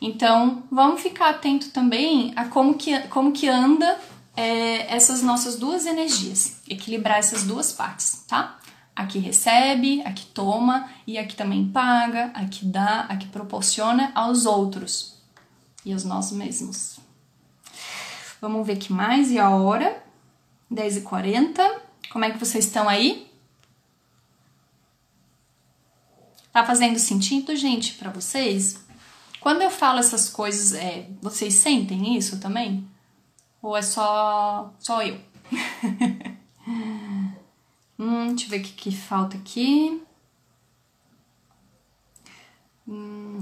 [0.00, 3.98] Então, vamos ficar atento também a como que, como que anda
[4.36, 8.58] é, essas nossas duas energias, equilibrar essas duas partes, tá?
[8.94, 15.20] Aqui recebe, aqui toma e aqui também paga, aqui dá, aqui proporciona aos outros
[15.84, 16.98] e aos nós mesmos.
[18.40, 20.00] Vamos ver que mais e a hora,
[20.72, 21.80] 10h40.
[22.10, 23.28] Como é que vocês estão aí?
[26.52, 28.84] Tá fazendo sentido, gente, para vocês?
[29.40, 32.86] Quando eu falo essas coisas, é, vocês sentem isso também?
[33.62, 35.20] Ou é só, só eu?
[37.98, 40.02] hum, deixa eu ver o que, que falta aqui.
[42.86, 43.38] Hum,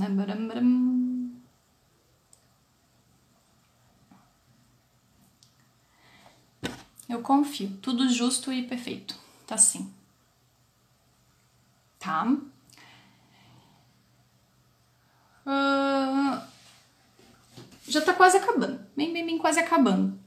[7.09, 7.77] eu confio.
[7.81, 9.15] Tudo justo e perfeito.
[9.47, 9.93] Tá assim.
[11.99, 12.37] Tá?
[15.47, 16.41] Uh,
[17.89, 20.19] já tá quase acabando, bem, bem, bem quase acabando.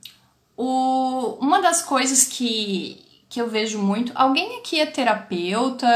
[0.56, 4.12] O, uma das coisas que, que eu vejo muito.
[4.16, 5.88] Alguém aqui é terapeuta?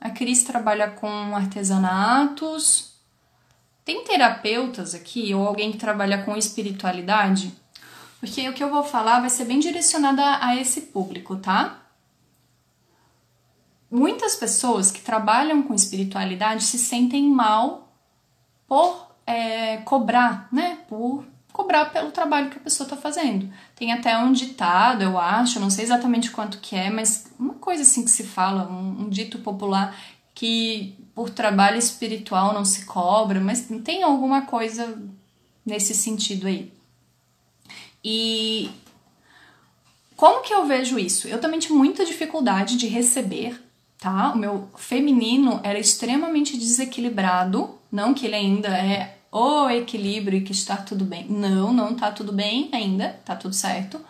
[0.00, 2.94] A Cris trabalha com artesanatos.
[3.84, 7.52] Tem terapeutas aqui ou alguém que trabalha com espiritualidade?
[8.20, 11.80] Porque o que eu vou falar vai ser bem direcionado a esse público, tá?
[13.90, 17.88] Muitas pessoas que trabalham com espiritualidade se sentem mal
[18.68, 20.78] por é, cobrar, né?
[20.86, 23.50] Por cobrar pelo trabalho que a pessoa está fazendo.
[23.74, 27.82] Tem até um ditado, eu acho, não sei exatamente quanto que é, mas uma coisa
[27.82, 29.96] assim que se fala, um, um dito popular
[30.34, 35.02] que por trabalho espiritual não se cobra, mas tem alguma coisa
[35.66, 36.72] nesse sentido aí.
[38.04, 38.70] E
[40.16, 41.28] como que eu vejo isso?
[41.28, 43.60] Eu também tive muita dificuldade de receber,
[43.98, 44.32] tá?
[44.32, 50.52] O meu feminino era extremamente desequilibrado, não que ele ainda é o equilíbrio e que
[50.52, 51.26] está tudo bem.
[51.28, 54.00] Não, não está tudo bem ainda, está tudo certo.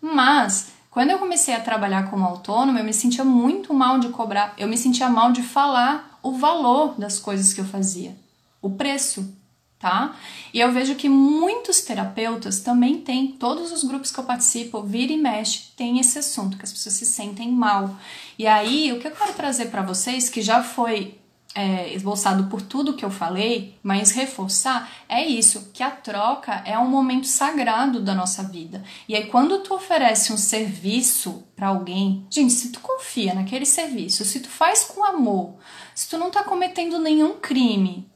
[0.00, 4.54] Mas quando eu comecei a trabalhar como autônoma, eu me sentia muito mal de cobrar,
[4.56, 8.16] eu me sentia mal de falar o valor das coisas que eu fazia,
[8.62, 9.30] o preço,
[9.78, 10.16] tá?
[10.52, 15.12] E eu vejo que muitos terapeutas também têm, todos os grupos que eu participo, vira
[15.12, 17.94] e mexe, tem esse assunto, que as pessoas se sentem mal.
[18.38, 21.18] E aí, o que eu quero trazer para vocês, que já foi
[21.56, 26.78] é, esboçado por tudo que eu falei, mas reforçar é isso, que a troca é
[26.78, 28.84] um momento sagrado da nossa vida.
[29.08, 34.22] E aí quando tu oferece um serviço para alguém, gente, se tu confia naquele serviço,
[34.22, 35.54] se tu faz com amor,
[35.94, 38.06] se tu não tá cometendo nenhum crime,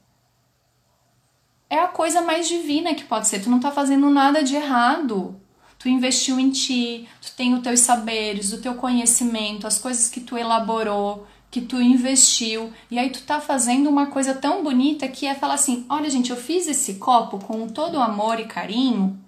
[1.71, 3.41] é a coisa mais divina que pode ser.
[3.41, 5.39] Tu não tá fazendo nada de errado.
[5.79, 10.19] Tu investiu em ti, tu tem os teus saberes, o teu conhecimento, as coisas que
[10.19, 15.27] tu elaborou que tu investiu e aí tu tá fazendo uma coisa tão bonita que
[15.27, 19.19] é falar assim: olha, gente, eu fiz esse copo com todo amor e carinho,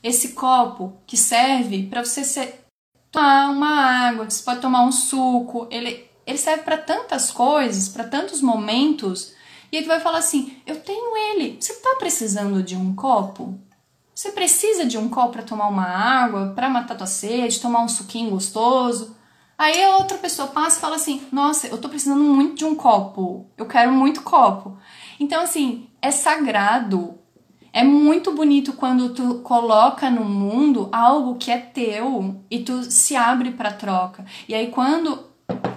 [0.00, 2.64] esse copo que serve para você ser,
[3.10, 8.04] tomar uma água, você pode tomar um suco, ele, ele serve para tantas coisas, para
[8.04, 9.32] tantos momentos
[9.70, 11.56] E aí tu vai falar assim: eu tenho ele.
[11.60, 13.58] Você tá precisando de um copo?
[14.14, 17.88] Você precisa de um copo para tomar uma água, para matar tua sede, tomar um
[17.88, 19.16] suquinho gostoso?
[19.56, 22.74] Aí a outra pessoa passa e fala assim: Nossa, eu tô precisando muito de um
[22.74, 23.46] copo.
[23.56, 24.76] Eu quero muito copo.
[25.20, 27.18] Então, assim, é sagrado.
[27.72, 33.14] É muito bonito quando tu coloca no mundo algo que é teu e tu se
[33.14, 34.24] abre para troca.
[34.48, 35.27] E aí quando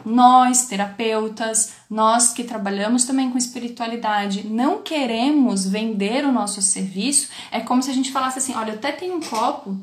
[0.06, 7.60] nós, terapeutas, nós que trabalhamos também com espiritualidade, não queremos vender o nosso serviço, é
[7.60, 9.78] como se a gente falasse assim: olha, eu até tenho um copo,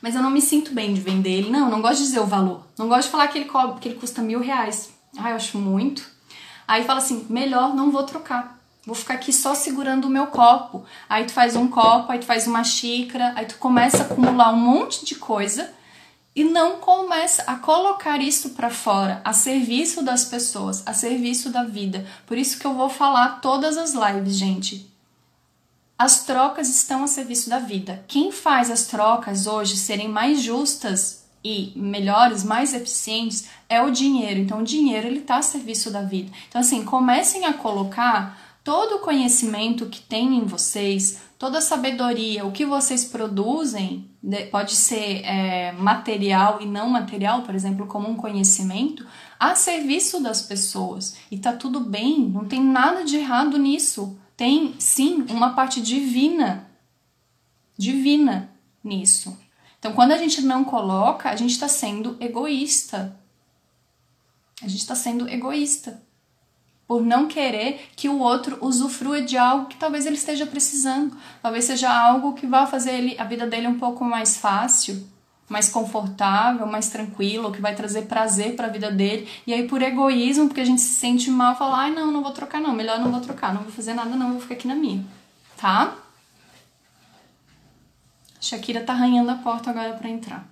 [0.00, 1.50] mas eu não me sinto bem de vender ele.
[1.50, 2.66] Não, não gosto de dizer o valor.
[2.78, 4.90] Não gosto de falar que ele, copo, que ele custa mil reais.
[5.16, 6.10] Ah, eu acho muito.
[6.66, 8.60] Aí fala assim: melhor não vou trocar.
[8.84, 10.84] Vou ficar aqui só segurando o meu copo.
[11.08, 14.52] Aí tu faz um copo, aí tu faz uma xícara, aí tu começa a acumular
[14.52, 15.70] um monte de coisa
[16.34, 21.64] e não começa a colocar isso para fora, a serviço das pessoas, a serviço da
[21.64, 22.06] vida.
[22.26, 24.90] Por isso que eu vou falar todas as lives, gente.
[25.98, 28.02] As trocas estão a serviço da vida.
[28.08, 34.40] Quem faz as trocas hoje serem mais justas e melhores, mais eficientes é o dinheiro.
[34.40, 36.32] Então o dinheiro ele está a serviço da vida.
[36.48, 42.46] Então assim, comecem a colocar todo o conhecimento que tem em vocês, toda a sabedoria,
[42.46, 44.08] o que vocês produzem,
[44.52, 49.04] pode ser é, material e não material, por exemplo, como um conhecimento,
[49.40, 51.16] a serviço das pessoas.
[51.32, 54.16] E tá tudo bem, não tem nada de errado nisso.
[54.36, 56.70] Tem sim uma parte divina,
[57.76, 58.48] divina
[58.84, 59.36] nisso.
[59.80, 63.18] Então, quando a gente não coloca, a gente está sendo egoísta.
[64.62, 66.00] A gente está sendo egoísta
[66.92, 71.16] por não querer que o outro usufrua de algo que talvez ele esteja precisando.
[71.40, 75.02] Talvez seja algo que vá fazer ele, a vida dele um pouco mais fácil,
[75.48, 79.26] mais confortável, mais tranquilo, que vai trazer prazer para a vida dele.
[79.46, 82.32] E aí por egoísmo, porque a gente se sente mal, fala: "Ai, não, não vou
[82.32, 84.74] trocar não, melhor não vou trocar, não vou fazer nada não, vou ficar aqui na
[84.74, 85.02] minha".
[85.56, 85.96] Tá?
[88.38, 90.46] Shakira tá arranhando a porta agora para entrar.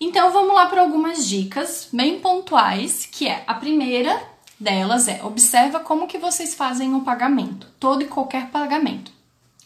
[0.00, 5.80] Então vamos lá para algumas dicas bem pontuais, que é a primeira delas é: observa
[5.80, 9.12] como que vocês fazem o pagamento, todo e qualquer pagamento.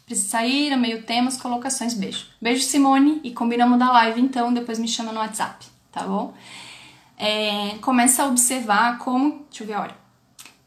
[0.04, 2.26] Precisa sair, meio temas, colocações, beijo.
[2.40, 6.34] Beijo, Simone, e combinamos da live então, depois me chama no WhatsApp, tá bom?
[7.16, 9.96] É, começa a observar como, deixa eu ver a hora,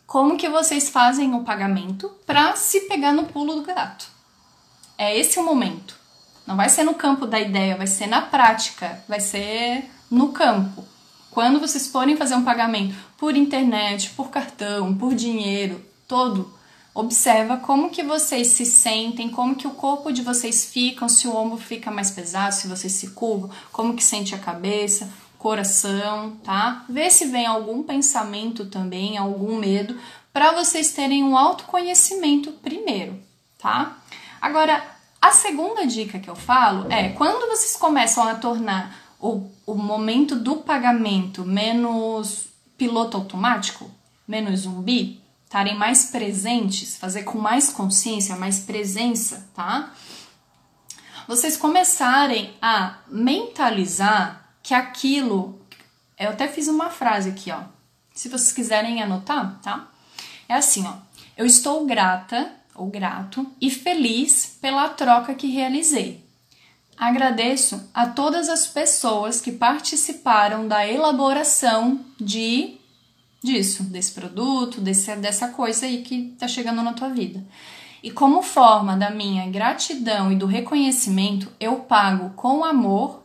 [0.05, 4.07] como que vocês fazem o pagamento para se pegar no pulo do gato.
[4.97, 5.95] É esse o momento.
[6.45, 10.85] Não vai ser no campo da ideia, vai ser na prática, vai ser no campo.
[11.33, 16.53] Quando vocês forem fazer um pagamento por internet, por cartão, por dinheiro, todo,
[16.93, 21.35] observa como que vocês se sentem, como que o corpo de vocês fica, se o
[21.35, 25.09] ombro fica mais pesado, se vocês se curvam, como que sente a cabeça,
[25.39, 26.85] coração, tá?
[26.87, 29.97] Vê se vem algum pensamento também, algum medo,
[30.31, 33.19] para vocês terem um autoconhecimento primeiro,
[33.57, 33.97] tá?
[34.39, 34.85] Agora,
[35.19, 40.35] a segunda dica que eu falo é quando vocês começam a tornar o, o momento
[40.35, 42.47] do pagamento menos
[42.77, 43.89] piloto automático,
[44.27, 49.93] menos zumbi, estarem mais presentes, fazer com mais consciência, mais presença, tá?
[51.27, 55.59] Vocês começarem a mentalizar que aquilo.
[56.17, 57.61] Eu até fiz uma frase aqui, ó.
[58.13, 59.87] Se vocês quiserem anotar, tá?
[60.49, 60.95] É assim, ó.
[61.37, 66.22] Eu estou grata ou grato e feliz pela troca que realizei.
[66.97, 72.77] Agradeço a todas as pessoas que participaram da elaboração de
[73.43, 77.43] disso, desse produto, desse, dessa coisa aí que está chegando na tua vida.
[78.01, 83.23] E como forma da minha gratidão e do reconhecimento, eu pago com amor,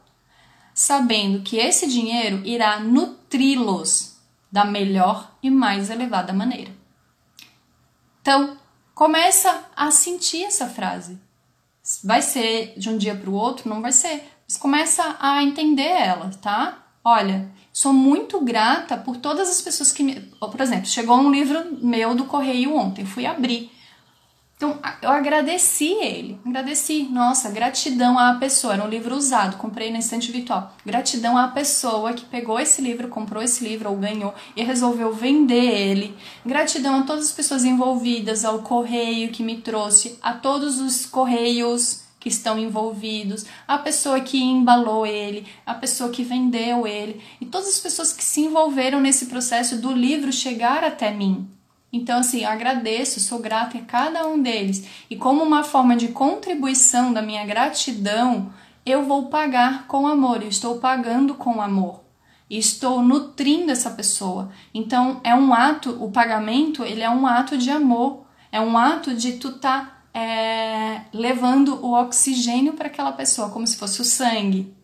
[0.75, 4.16] sabendo que esse dinheiro irá nutri-los
[4.51, 6.73] da melhor e mais elevada maneira.
[8.21, 8.57] Então,
[8.95, 11.19] começa a sentir essa frase.
[12.05, 13.68] Vai ser de um dia para o outro?
[13.68, 14.22] Não vai ser.
[14.47, 16.86] Mas começa a entender ela, tá?
[17.05, 20.20] Olha, sou muito grata por todas as pessoas que me.
[20.41, 23.70] Por exemplo, chegou um livro meu do correio ontem, fui abrir.
[24.59, 28.74] Então, eu agradeci ele, agradeci, nossa, gratidão à pessoa.
[28.74, 30.74] Era um livro usado, comprei na estante virtual.
[30.84, 35.54] Gratidão à pessoa que pegou esse livro, comprou esse livro ou ganhou e resolveu vender
[35.54, 36.16] ele.
[36.44, 42.02] Gratidão a todas as pessoas envolvidas, ao correio que me trouxe, a todos os correios
[42.18, 47.68] que estão envolvidos, a pessoa que embalou ele, a pessoa que vendeu ele e todas
[47.68, 51.48] as pessoas que se envolveram nesse processo do livro chegar até mim.
[51.93, 54.86] Então, assim, eu agradeço, sou grata a cada um deles.
[55.09, 58.53] E como uma forma de contribuição da minha gratidão,
[58.84, 62.05] eu vou pagar com amor, eu estou pagando com amor.
[62.51, 64.51] estou nutrindo essa pessoa.
[64.72, 69.14] Então é um ato, o pagamento ele é um ato de amor, é um ato
[69.14, 74.74] de tu tá é, levando o oxigênio para aquela pessoa, como se fosse o sangue,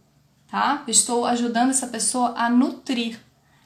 [0.50, 0.82] tá?
[0.86, 3.18] estou ajudando essa pessoa a nutrir,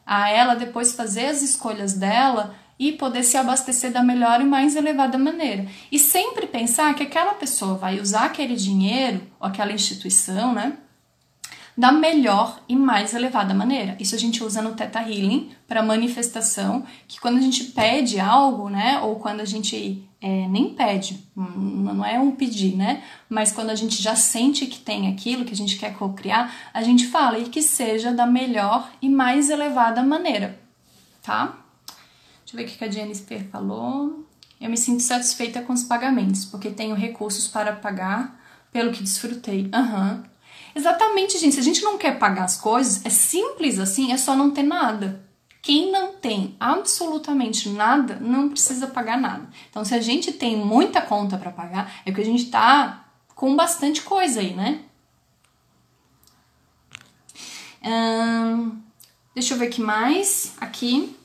[0.07, 4.77] a ela depois fazer as escolhas dela e poder se abastecer da melhor e mais
[4.77, 5.67] elevada maneira.
[5.91, 10.75] E sempre pensar que aquela pessoa vai usar aquele dinheiro ou aquela instituição, né?
[11.77, 13.97] Da melhor e mais elevada maneira.
[14.01, 18.69] Isso a gente usa no Theta Healing para manifestação, que quando a gente pede algo,
[18.69, 19.01] né?
[19.01, 23.03] Ou quando a gente é, nem pede, não é um pedir, né?
[23.29, 26.83] Mas quando a gente já sente que tem aquilo que a gente quer co-criar, a
[26.83, 30.59] gente fala e que seja da melhor e mais elevada maneira,
[31.23, 31.57] tá?
[32.49, 34.27] Deixa eu ver o que a Jennifer falou.
[34.59, 38.41] Eu me sinto satisfeita com os pagamentos, porque tenho recursos para pagar
[38.73, 39.69] pelo que desfrutei.
[39.73, 40.13] Aham.
[40.13, 40.23] Uhum.
[40.75, 41.55] Exatamente, gente.
[41.55, 44.63] Se a gente não quer pagar as coisas, é simples assim, é só não ter
[44.63, 45.23] nada.
[45.61, 49.47] Quem não tem absolutamente nada, não precisa pagar nada.
[49.69, 53.55] Então, se a gente tem muita conta para pagar, é porque a gente tá com
[53.57, 54.85] bastante coisa aí, né?
[57.85, 58.79] Hum,
[59.35, 60.55] deixa eu ver aqui mais.
[60.59, 61.18] Aqui.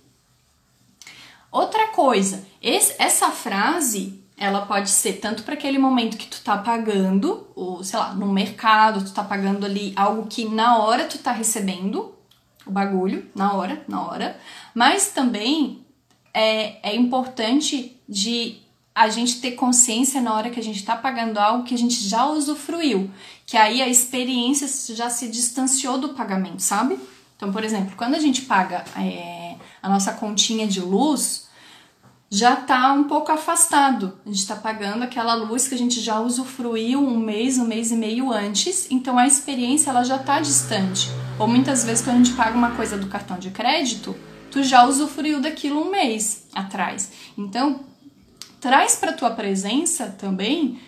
[1.54, 6.58] Outra coisa, esse, essa frase ela pode ser tanto para aquele momento que tu tá
[6.58, 11.20] pagando, ou sei lá, no mercado, tu tá pagando ali algo que na hora tu
[11.20, 12.14] tá recebendo
[12.66, 14.40] o bagulho, na hora, na hora,
[14.74, 15.86] mas também
[16.34, 18.58] é, é importante de
[18.96, 22.08] a gente ter consciência na hora que a gente está pagando algo que a gente
[22.08, 23.12] já usufruiu,
[23.46, 26.98] que aí a experiência já se distanciou do pagamento, sabe?
[27.36, 31.43] Então, por exemplo, quando a gente paga é, a nossa continha de luz,
[32.34, 34.18] já está um pouco afastado.
[34.26, 37.92] A gente está pagando aquela luz que a gente já usufruiu um mês, um mês
[37.92, 41.12] e meio antes, então a experiência ela já está distante.
[41.38, 44.16] Ou muitas vezes quando a gente paga uma coisa do cartão de crédito,
[44.50, 47.12] tu já usufruiu daquilo um mês atrás.
[47.38, 47.82] Então,
[48.60, 50.80] traz para tua presença também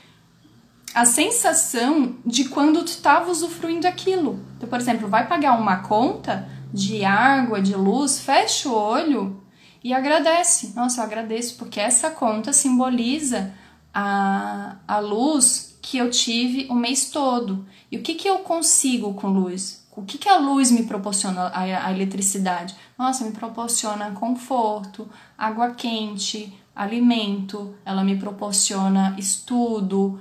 [0.96, 4.44] a sensação de quando tu estava usufruindo aquilo.
[4.58, 9.45] Então, por exemplo, vai pagar uma conta de água, de luz, fecha o olho
[9.86, 10.74] e agradece.
[10.76, 13.54] Nossa, eu agradeço porque essa conta simboliza
[13.94, 17.68] a, a luz que eu tive o mês todo.
[17.92, 19.88] E o que, que eu consigo com luz?
[19.96, 22.76] O que, que a luz me proporciona, a, a eletricidade?
[22.98, 25.08] Nossa, me proporciona conforto,
[25.38, 30.20] água quente, alimento, ela me proporciona estudo,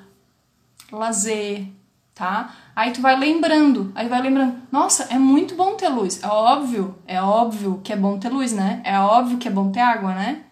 [0.93, 1.67] lazer,
[2.15, 2.55] tá?
[2.77, 6.23] Aí tu vai lembrando, aí vai lembrando, nossa, é muito bom ter luz.
[6.23, 8.81] É óbvio, é óbvio que é bom ter luz, né?
[8.85, 10.43] É óbvio que é bom ter água, né?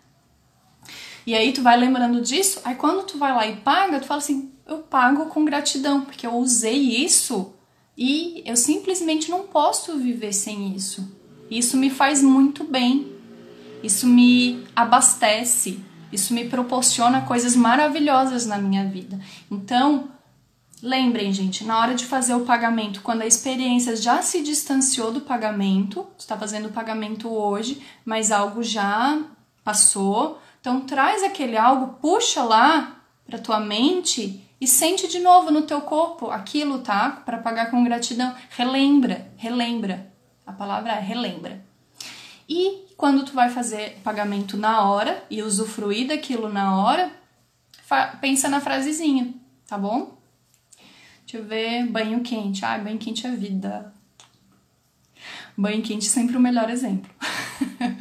[1.25, 4.19] E aí tu vai lembrando disso, aí quando tu vai lá e paga, tu fala
[4.19, 7.53] assim, eu pago com gratidão, porque eu usei isso
[7.97, 11.17] e eu simplesmente não posso viver sem isso.
[11.49, 13.13] Isso me faz muito bem.
[13.83, 15.81] Isso me abastece,
[16.13, 19.19] isso me proporciona coisas maravilhosas na minha vida.
[19.51, 20.09] Então,
[20.83, 25.21] Lembrem, gente, na hora de fazer o pagamento, quando a experiência já se distanciou do
[25.21, 29.23] pagamento, está fazendo o pagamento hoje, mas algo já
[29.63, 35.63] passou, então traz aquele algo, puxa lá para tua mente e sente de novo no
[35.63, 37.11] teu corpo aquilo, tá?
[37.25, 38.35] Para pagar com gratidão.
[38.51, 40.13] Relembra, relembra.
[40.45, 41.65] A palavra é relembra.
[42.49, 47.13] E quando tu vai fazer pagamento na hora e usufruir daquilo na hora,
[48.21, 49.33] pensa na frasezinha,
[49.69, 50.22] tá bom?
[51.27, 52.65] Deixa eu ver, banho quente.
[52.65, 53.93] Ah, banho quente é vida.
[55.57, 57.11] Banho quente é sempre o melhor exemplo.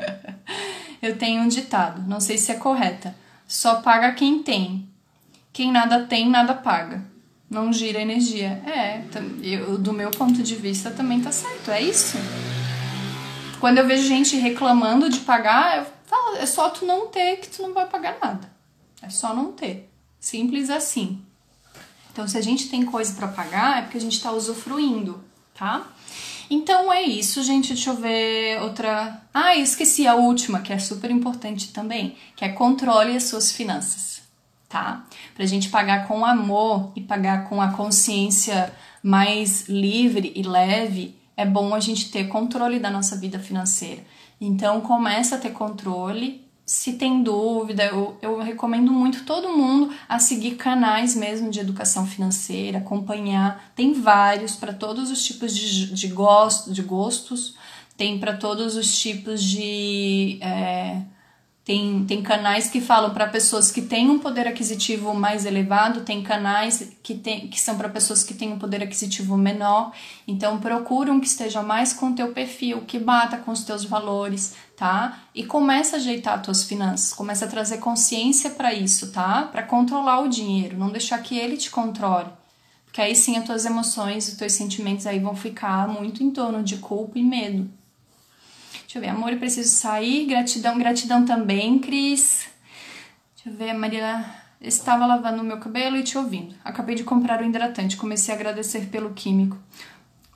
[1.01, 3.15] eu tenho um ditado, não sei se é correta.
[3.47, 4.87] Só paga quem tem.
[5.51, 7.03] Quem nada tem, nada paga.
[7.49, 8.61] Não gira energia.
[8.65, 9.03] É,
[9.43, 12.17] eu, do meu ponto de vista também tá certo, é isso.
[13.59, 17.49] Quando eu vejo gente reclamando de pagar, eu falo, é só tu não ter que
[17.49, 18.49] tu não vai pagar nada.
[19.01, 19.91] É só não ter.
[20.19, 21.21] Simples assim.
[22.11, 25.87] Então, se a gente tem coisa para pagar, é porque a gente está usufruindo, tá?
[26.51, 27.69] Então é isso, gente.
[27.69, 29.21] Deixa eu ver outra.
[29.33, 34.21] Ah, esqueci a última, que é super importante também, que é controle as suas finanças,
[34.67, 35.05] tá?
[35.33, 41.45] Pra gente pagar com amor e pagar com a consciência mais livre e leve, é
[41.45, 44.03] bom a gente ter controle da nossa vida financeira.
[44.39, 50.19] Então começa a ter controle se tem dúvida, eu, eu recomendo muito todo mundo a
[50.19, 53.73] seguir canais mesmo de educação financeira, acompanhar.
[53.75, 57.55] Tem vários para todos os tipos de, de, gosto, de gostos,
[57.97, 60.39] tem para todos os tipos de.
[60.41, 61.01] É,
[61.63, 66.23] Tem, tem canais que falam para pessoas que têm um poder aquisitivo mais elevado, tem
[66.23, 69.91] canais que, tem, que são para pessoas que têm um poder aquisitivo menor.
[70.27, 73.85] Então procura um que esteja mais com o teu perfil, que bata com os teus
[73.85, 75.19] valores, tá?
[75.35, 79.43] E começa a ajeitar as tuas finanças, começa a trazer consciência para isso, tá?
[79.43, 82.29] Para controlar o dinheiro, não deixar que ele te controle.
[82.85, 86.63] Porque aí sim as tuas emoções, os teus sentimentos aí vão ficar muito em torno
[86.63, 87.69] de culpa e medo.
[88.91, 90.25] Deixa eu ver, amor, eu preciso sair.
[90.25, 92.49] Gratidão, gratidão também, Cris.
[93.33, 94.25] Deixa eu ver, Maria.
[94.59, 96.53] Estava lavando o meu cabelo e te ouvindo.
[96.61, 97.95] Acabei de comprar o hidratante.
[97.95, 99.57] Comecei a agradecer pelo químico.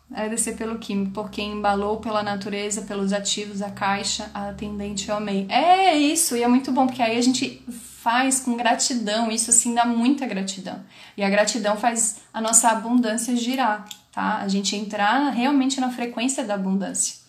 [0.10, 5.18] Agradecer pelo químico, por quem embalou, pela natureza, pelos ativos, a caixa, a atendente, eu
[5.18, 5.46] amei.
[5.50, 7.62] É isso, e é muito bom, porque aí a gente
[8.02, 10.82] faz com gratidão, isso assim dá muita gratidão.
[11.18, 14.38] E a gratidão faz a nossa abundância girar, tá?
[14.38, 17.25] A gente entrar realmente na frequência da abundância.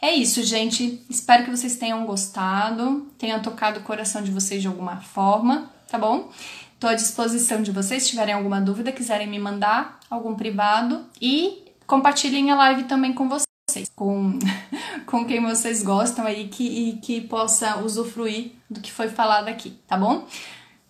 [0.00, 1.04] É isso, gente.
[1.10, 5.98] Espero que vocês tenham gostado, tenha tocado o coração de vocês de alguma forma, tá
[5.98, 6.30] bom?
[6.74, 11.64] Estou à disposição de vocês, se tiverem alguma dúvida, quiserem me mandar algum privado e
[11.84, 14.38] compartilhem a live também com vocês, com,
[15.04, 19.70] com quem vocês gostam aí que, e que possa usufruir do que foi falado aqui,
[19.88, 20.24] tá bom?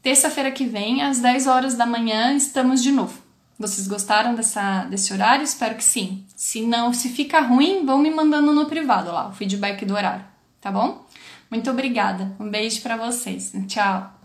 [0.02, 3.18] Terça-feira que vem, às 10 horas da manhã, estamos de novo.
[3.58, 5.42] Vocês gostaram dessa, desse horário?
[5.42, 6.24] Espero que sim.
[6.38, 10.24] Se não, se fica ruim, vão me mandando no privado lá, o feedback do horário,
[10.60, 11.04] tá bom?
[11.50, 12.32] Muito obrigada.
[12.38, 13.52] Um beijo para vocês.
[13.66, 14.17] Tchau.